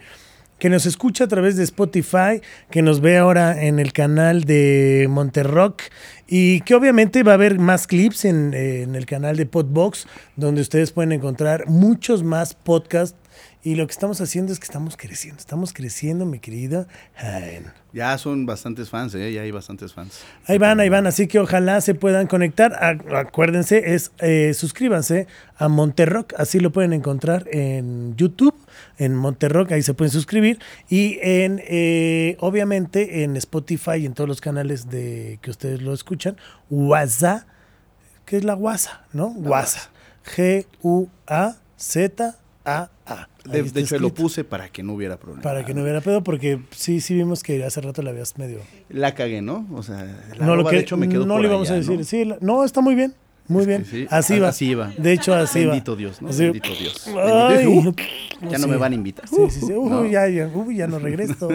[0.59, 2.41] que nos escucha a través de Spotify,
[2.71, 5.83] que nos ve ahora en el canal de Monterrock
[6.29, 10.61] y que obviamente va a haber más clips en, en el canal de Podbox, donde
[10.61, 13.17] ustedes pueden encontrar muchos más podcasts.
[13.63, 16.87] Y lo que estamos haciendo es que estamos creciendo, estamos creciendo, mi querida.
[17.15, 17.71] Jaén.
[17.93, 19.31] Ya son bastantes fans, ¿eh?
[19.33, 20.23] Ya hay bastantes fans.
[20.47, 22.73] Ahí van, ahí van, así que ojalá se puedan conectar.
[23.15, 25.27] Acuérdense, es eh, suscríbanse
[25.59, 28.55] a Monterrock, así lo pueden encontrar en YouTube,
[28.97, 30.59] en Monterrock, ahí se pueden suscribir.
[30.89, 35.93] Y en, eh, obviamente, en Spotify y en todos los canales de que ustedes lo
[35.93, 36.39] escuchan,
[36.71, 37.43] WhatsApp,
[38.25, 39.27] que es la WhatsApp, ¿no?
[39.29, 39.91] WhatsApp.
[40.25, 41.11] G-U-A-Z-A-A.
[43.45, 45.43] Está de hecho, lo puse para que no hubiera problema.
[45.43, 48.61] Para que no hubiera pedo, porque sí, sí vimos que hace rato la habías medio.
[48.89, 49.67] La cagué, ¿no?
[49.73, 50.05] O sea,
[50.37, 51.99] la no lo que de hecho me quedó no por le íbamos a decir.
[51.99, 52.05] ¿no?
[52.05, 53.15] Sí, la- no, está muy bien.
[53.51, 53.85] Muy bien.
[53.85, 54.49] sí, Así va.
[54.49, 54.93] así va.
[54.97, 55.73] De hecho, así va.
[55.73, 56.29] Bendito Dios, ¿no?
[56.31, 57.07] Así- Bendito Dios.
[57.09, 58.03] Ay, Bendito-
[58.49, 58.71] ya no sí.
[58.71, 59.29] me van a invitar.
[59.29, 59.73] Sí, sí, sí.
[59.73, 60.07] Uy, No.
[60.07, 61.49] ya, ya, uy, ya no regreso.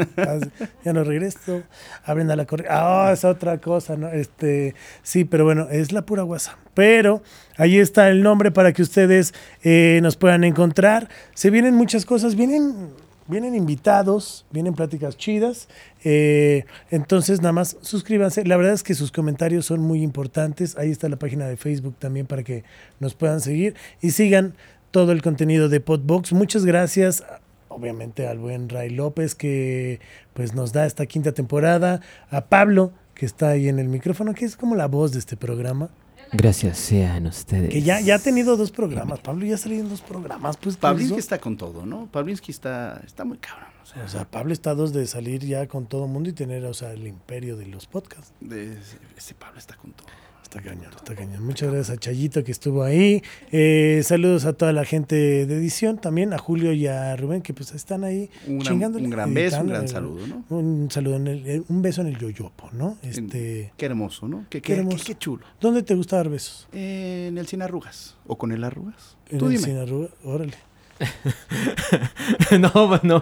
[0.84, 1.64] Ya no regreso.
[2.04, 2.74] Abren a la corriente.
[2.78, 4.10] Ah, es otra cosa, ¿no?
[4.10, 6.56] Este, sí, pero bueno, es la pura WhatsApp.
[6.74, 7.24] Pero
[7.58, 9.34] ahí está el nombre para que ustedes
[9.64, 11.08] eh, nos puedan encontrar.
[11.34, 12.90] Se vienen muchas cosas, vienen,
[13.28, 15.68] vienen invitados, vienen pláticas chidas.
[16.04, 18.46] Eh, entonces, nada más suscríbanse.
[18.46, 20.78] La verdad es que sus comentarios son muy importantes.
[20.78, 22.64] Ahí está la página de Facebook también para que
[23.00, 24.56] nos puedan seguir y sigan
[24.92, 26.34] todo el contenido de Podbox.
[26.34, 27.24] Muchas gracias,
[27.68, 30.00] obviamente, al buen Ray López que
[30.34, 34.46] pues nos da esta quinta temporada, a Pablo que está ahí en el micrófono, que
[34.46, 35.90] es como la voz de este programa,
[36.32, 37.70] Gracias sean ustedes.
[37.70, 39.20] que ya, ya ha tenido dos programas.
[39.20, 40.76] Pablo ya ha salido en dos programas, pues.
[40.76, 42.08] ¿qué Pablinsky está con todo, ¿no?
[42.12, 43.70] Pablinsky está, está muy cabrón.
[43.84, 46.34] O sea, O sea, Pablo está a dos de salir ya con todo mundo y
[46.34, 48.34] tener, o sea, el imperio de los podcasts.
[48.42, 48.78] de-
[49.16, 50.08] ese Pablo está con todo.
[50.56, 51.44] Está cañón, está cañón.
[51.46, 53.22] Muchas gracias a Chayito que estuvo ahí.
[53.52, 57.54] Eh, saludos a toda la gente de edición, también a Julio y a Rubén que
[57.54, 60.46] pues están ahí Un gran, chingándole, un gran beso, un gran saludo, ¿no?
[60.56, 62.98] Un saludo, en el- eh, un beso en el yoyopo, ¿no?
[63.04, 64.46] Este, Qué hermoso, ¿no?
[64.50, 64.98] Qué, Qué qué, hermoso.
[65.00, 65.46] qué- qué chulo.
[65.60, 66.70] ¿Dónde te gusta dar besos?
[66.72, 68.16] Eh, en el sin arrugas.
[68.26, 69.18] ¿O con el arrugas?
[69.30, 69.64] En Tú el dime.
[69.66, 70.08] Sinarruga?
[70.24, 70.54] Órale.
[72.60, 73.22] no, pues no.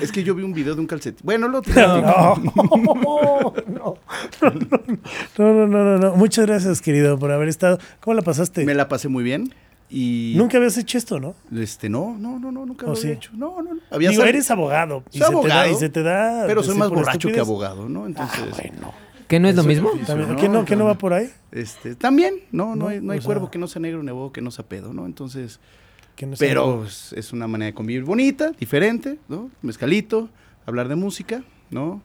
[0.00, 1.20] Es que yo vi un video de un calcetín.
[1.24, 1.72] Bueno, lo otro.
[1.74, 3.94] No, no, no,
[5.38, 6.16] no, no, no, no, no.
[6.16, 7.78] Muchas gracias, querido, por haber estado.
[8.00, 8.64] ¿Cómo la pasaste?
[8.64, 9.52] Me la pasé muy bien.
[9.90, 10.34] Y.
[10.36, 11.34] Nunca habías hecho esto, ¿no?
[11.56, 13.10] Este, no, no, no, no, nunca ¿O lo había sí?
[13.12, 13.30] hecho.
[13.34, 13.80] No, no, no.
[13.90, 15.04] Había Digo, sal- eres abogado.
[15.12, 16.44] Y Soy se Te da, abogado, y se te da.
[16.46, 18.06] Pero soy más borracho que abogado, ¿no?
[18.06, 18.40] Entonces.
[18.52, 18.92] Ah, bueno.
[19.28, 19.90] ¿Que no es lo mismo?
[20.38, 21.30] ¿qué, no, ¿Qué no va por ahí?
[21.50, 24.02] Este, también, no, no, No, hay, no hay o sea- cuervo que no sea negro,
[24.02, 25.06] ni abogado que no sea pedo, ¿no?
[25.06, 25.60] Entonces,
[26.16, 26.46] Que no sé.
[26.46, 29.50] pero es, es una manera de convivir bonita, diferente, ¿no?
[29.62, 30.28] Mezcalito,
[30.66, 32.02] hablar de música, ¿no?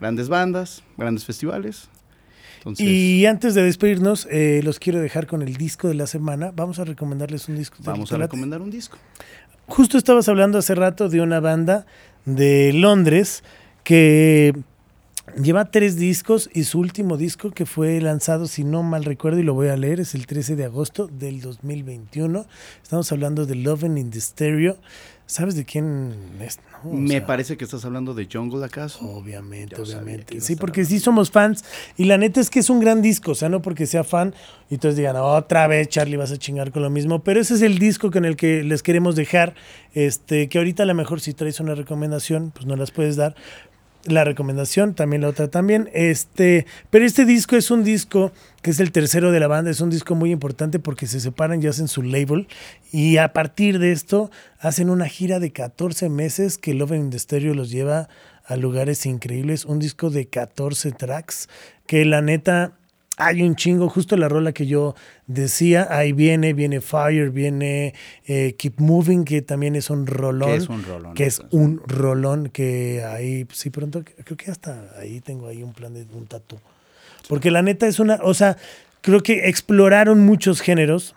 [0.00, 1.88] Grandes bandas, grandes festivales.
[2.58, 6.52] Entonces, Y antes de despedirnos, eh, los quiero dejar con el disco de la semana.
[6.54, 7.78] Vamos a recomendarles un disco.
[7.80, 8.98] vamos ¿Te a recomendar un disco.
[9.66, 11.86] Justo estabas hablando hace rato de una banda
[12.24, 13.42] de Londres
[13.84, 14.54] que
[15.36, 19.42] lleva tres discos y su último disco que fue lanzado, si no mal recuerdo, y
[19.42, 22.46] lo voy a leer, es el 13 de agosto del 2021.
[22.82, 24.76] Estamos hablando de Loving in the Stereo.
[25.24, 26.58] ¿Sabes de quién es?
[26.84, 26.92] no?
[26.92, 29.02] Me sea, parece que estás hablando de Jungle, ¿acaso?
[29.08, 30.40] Obviamente, Ya obviamente.
[30.42, 31.64] Sí, porque sí somos fans.
[31.96, 33.30] Y la neta es que es un gran disco.
[33.30, 34.34] O sea, no porque sea fan
[34.68, 37.22] y entonces digan, otra vez, Charlie, vas a chingar con lo mismo.
[37.22, 39.54] Pero ese es el disco con el que les queremos dejar.
[39.94, 43.34] Este, que ahorita a lo mejor si traes una recomendación, pues no las puedes dar.
[44.04, 45.88] La recomendación, también la otra también.
[45.92, 49.80] Este, pero este disco es un disco que es el tercero de la banda, es
[49.80, 52.48] un disco muy importante porque se separan y hacen su label.
[52.90, 57.18] Y a partir de esto hacen una gira de 14 meses que Love in the
[57.18, 58.08] Stereo los lleva
[58.44, 59.64] a lugares increíbles.
[59.64, 61.48] Un disco de 14 tracks
[61.86, 62.72] que la neta
[63.18, 64.94] hay un chingo, justo la rola que yo
[65.26, 67.94] decía, ahí viene, viene Fire, viene
[68.26, 70.50] eh, Keep Moving, que también es un rolón.
[70.50, 71.60] Que es un rolón, Que es entonces.
[71.60, 76.06] un rolón que ahí, sí, pronto, creo que hasta ahí tengo ahí un plan de
[76.14, 76.58] un tatu.
[77.28, 78.56] Porque la neta es una, o sea,
[79.02, 81.14] creo que exploraron muchos géneros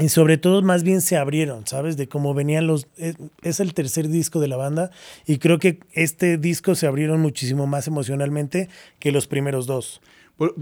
[0.00, 1.96] y sobre todo más bien se abrieron, ¿sabes?
[1.96, 2.86] De cómo venían los...
[2.96, 4.90] Es, es el tercer disco de la banda
[5.26, 8.68] y creo que este disco se abrieron muchísimo más emocionalmente
[8.98, 10.00] que los primeros dos.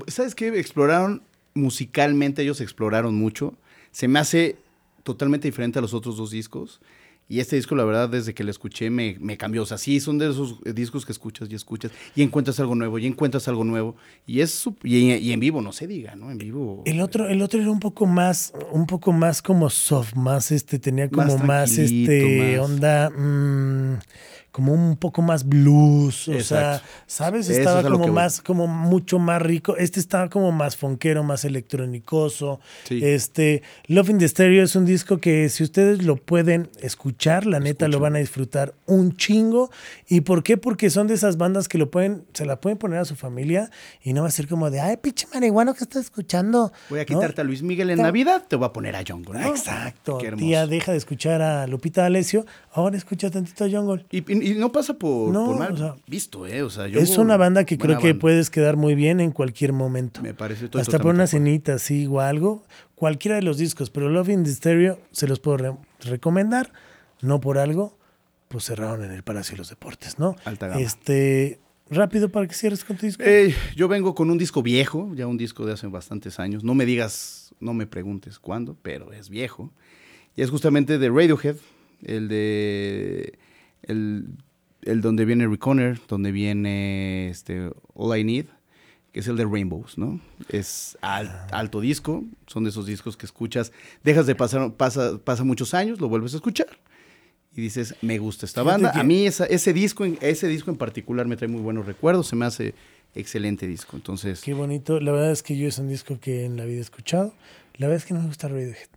[0.08, 0.48] ¿Sabes qué?
[0.58, 1.22] Exploraron
[1.54, 3.54] musicalmente, ellos exploraron mucho.
[3.92, 4.56] Se me hace
[5.02, 6.80] totalmente diferente a los otros dos discos.
[7.28, 9.62] Y este disco, la verdad, desde que lo escuché me, me cambió.
[9.62, 12.74] O sea, sí, son de esos eh, discos que escuchas y escuchas y encuentras algo
[12.74, 13.94] nuevo y encuentras algo nuevo.
[14.26, 16.32] Y es su- y, y en vivo, no se diga, ¿no?
[16.32, 16.82] En vivo.
[16.86, 20.80] El otro, el otro era un poco más, un poco más como soft, más este,
[20.80, 23.98] tenía como Más este más- onda, mm,
[24.52, 26.82] como un poco más blues, o sea.
[27.06, 27.48] ¿sabes?
[27.48, 29.76] Estaba es como más, como mucho más rico.
[29.76, 32.60] Este estaba como más fonquero, más electrónicoso.
[32.84, 33.00] Sí.
[33.04, 37.60] Este, Love in the Stereo es un disco que si ustedes lo pueden escuchar, la
[37.60, 39.70] neta lo van a disfrutar un chingo.
[40.08, 40.56] ¿Y por qué?
[40.56, 43.70] Porque son de esas bandas que lo pueden, se la pueden poner a su familia
[44.02, 46.72] y no va a ser como de, ay, pinche marihuano que estás escuchando.
[46.88, 47.06] Voy a ¿no?
[47.06, 48.00] quitarte a Luis Miguel en.
[48.00, 49.48] Navidad, te voy a poner a Jungle, ¿no?
[49.50, 50.18] Exacto.
[50.36, 54.04] Tía, deja de escuchar a Lupita D'Alessio, ahora escucha tantito a Jungle.
[54.10, 56.62] Y, y- y no pasa por, No, por mal o sea, visto, ¿eh?
[56.62, 58.20] O sea, es una banda que creo que banda.
[58.20, 60.22] puedes quedar muy bien en cualquier momento.
[60.22, 62.64] Me parece estoy Hasta por una cenita, sí, o algo.
[62.94, 66.72] Cualquiera de los discos, pero Love in the Stereo se los puedo re- recomendar,
[67.22, 67.96] no por algo,
[68.48, 70.36] pues cerraron en el Palacio de los Deportes, ¿no?
[70.44, 70.80] Alta gama.
[70.80, 73.22] Este, rápido para que cierres con tu disco.
[73.24, 76.62] Eh, yo vengo con un disco viejo, ya un disco de hace bastantes años.
[76.64, 79.72] No me digas, no me preguntes cuándo, pero es viejo.
[80.36, 81.56] Y es justamente de Radiohead,
[82.02, 83.38] el de.
[83.82, 84.28] El,
[84.82, 88.46] el donde viene Reconer, donde viene este, All I Need,
[89.12, 90.20] que es el de Rainbows, ¿no?
[90.48, 93.72] Es al- alto disco, son de esos discos que escuchas,
[94.04, 96.68] dejas de pasar, pasa, pasa muchos años, lo vuelves a escuchar.
[97.56, 98.92] Y dices, me gusta esta banda.
[98.94, 102.36] A mí esa- ese, disco, ese disco en particular me trae muy buenos recuerdos, se
[102.36, 102.74] me hace
[103.16, 103.96] excelente disco.
[103.96, 105.00] Entonces, Qué bonito.
[105.00, 107.34] La verdad es que yo es un disco que en la vida he escuchado.
[107.76, 108.88] La verdad es que no me gusta Radiohead.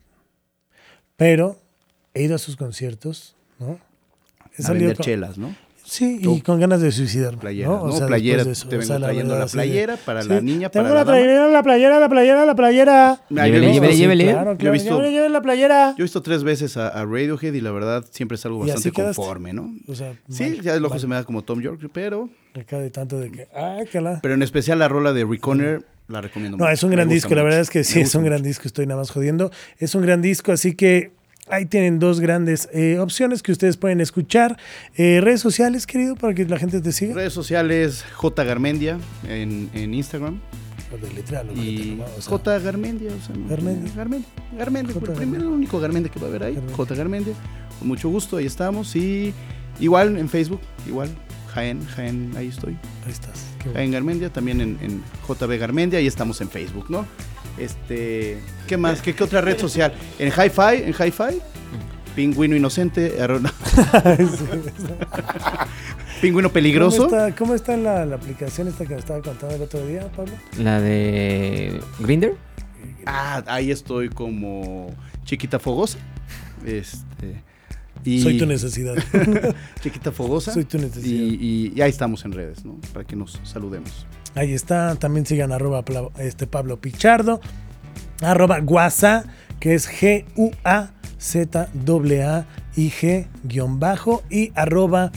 [1.16, 1.60] Pero
[2.14, 3.80] he ido a sus conciertos, ¿no?
[4.58, 5.56] He a salido vender con- chelas, ¿no?
[5.86, 6.42] Sí, y Tú.
[6.44, 7.40] con ganas de suicidarme.
[7.42, 7.78] Playeras, ¿no?
[7.88, 7.94] ¿no?
[7.94, 10.24] O sea, Playera, de eso, te o vengo sea, la trayendo verdad, la playera para
[10.24, 13.10] la niña, Tengo para la la playera, la playera, la playera, la playera.
[13.12, 14.26] Ah, Llévele, llévele, Sí, llévele.
[14.60, 15.90] Yo he visto- Llévele, la playera.
[15.98, 18.70] Yo he visto tres veces a, a Radiohead y la verdad siempre es algo ¿Y
[18.70, 19.76] bastante conforme, ¿no?
[19.88, 21.02] O sea, Sí, mal, ya el ojo mal.
[21.02, 22.30] se me da como Tom York, pero,
[22.60, 24.20] Acá de tanto de que, ay, que la...
[24.22, 26.74] pero en especial la rola de Reconer la recomiendo No, mucho.
[26.74, 27.44] es un gran disco, la mucho.
[27.46, 28.48] verdad es que sí, es un gran mucho.
[28.48, 29.52] disco, estoy nada más jodiendo.
[29.80, 31.12] Es un gran disco, así que
[31.48, 34.58] ahí tienen dos grandes eh, opciones que ustedes pueden escuchar.
[34.96, 37.16] Eh, redes sociales, querido, para que la gente te siga.
[37.16, 40.40] Redes sociales, J Garmendia en, en Instagram.
[41.56, 43.92] Y o sea, J Garmendia, o sea, Garmendia.
[43.96, 44.30] Garmendia.
[44.58, 45.12] Garmendia, J.
[45.12, 46.54] el primero, el único Garmendia que va a haber ahí.
[46.54, 46.78] Garmendia.
[46.78, 47.34] J Garmendia.
[47.80, 48.96] Con mucho gusto, ahí estamos.
[48.96, 49.34] Y
[49.80, 51.10] igual en Facebook, igual,
[51.54, 52.78] Jaén, Jaén, ahí estoy.
[53.06, 53.46] Ahí estás.
[53.60, 53.74] qué bueno.
[53.76, 57.06] Jaén Garmendia, también en, en JB Garmendia, ahí estamos en Facebook, ¿no?
[57.58, 59.02] Este, ¿qué más?
[59.02, 59.94] ¿Qué, qué otra red social?
[60.18, 61.40] En Hi-Fi, en Hi-Fi,
[62.16, 63.50] Pingüino Inocente, arro- no,
[66.22, 67.08] Pingüino Peligroso.
[67.10, 70.08] ¿Cómo está, cómo está la, la aplicación esta que me estaba contando el otro día,
[70.16, 70.34] Pablo?
[70.58, 72.36] La de Grinder.
[73.06, 74.94] Ah, ahí estoy como
[75.26, 75.98] Chiquita Fogosa.
[76.66, 77.42] Este,
[78.06, 78.96] y Soy tu necesidad.
[79.82, 80.52] Chiquita Fogosa.
[80.54, 81.24] Soy tu necesidad.
[81.24, 82.80] Y, y- y ahí estamos en redes, ¿no?
[82.94, 84.06] Para que nos saludemos.
[84.36, 84.96] Ahí está.
[84.96, 85.84] También sigan arroba
[86.20, 87.40] este Pablo Pichardo.
[88.22, 89.26] Arroba Guasa,
[89.60, 89.88] que es
[91.94, 94.24] G-U-A-Z-A-I-G guion bajo.
[94.30, 95.12] Y arroba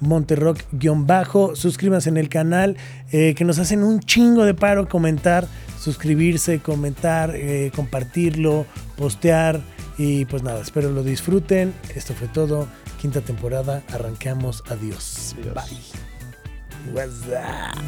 [0.00, 1.54] Monterrock guion bajo.
[1.54, 2.76] Suscríbanse en el canal,
[3.12, 5.46] eh, que nos hacen un chingo de paro comentar,
[5.78, 8.66] suscribirse, comentar, eh, compartirlo,
[8.96, 9.60] postear.
[10.04, 11.72] Y pues nada, espero lo disfruten.
[11.94, 12.66] Esto fue todo.
[13.00, 13.84] Quinta temporada.
[13.92, 14.64] Arrancamos.
[14.68, 15.36] Adiós.
[15.38, 15.54] Adiós.
[15.54, 16.92] Bye.
[16.92, 17.78] WhatsApp.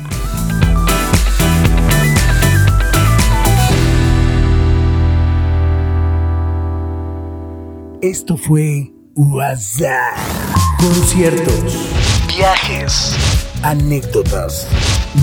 [8.01, 10.17] Esto fue WhatsApp.
[10.79, 11.91] Conciertos,
[12.29, 13.17] viajes,
[13.65, 14.69] anécdotas,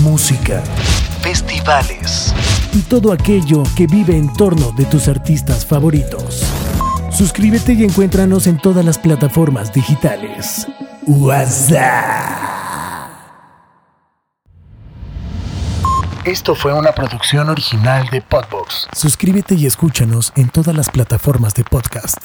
[0.02, 0.62] música,
[1.22, 2.34] festivales
[2.72, 6.44] y todo aquello que vive en torno de tus artistas favoritos.
[7.10, 10.66] Suscríbete y encuéntranos en todas las plataformas digitales.
[11.06, 12.52] WhatsApp.
[16.24, 18.88] Esto fue una producción original de Podbox.
[18.92, 22.18] Suscríbete y escúchanos en todas las plataformas de podcast.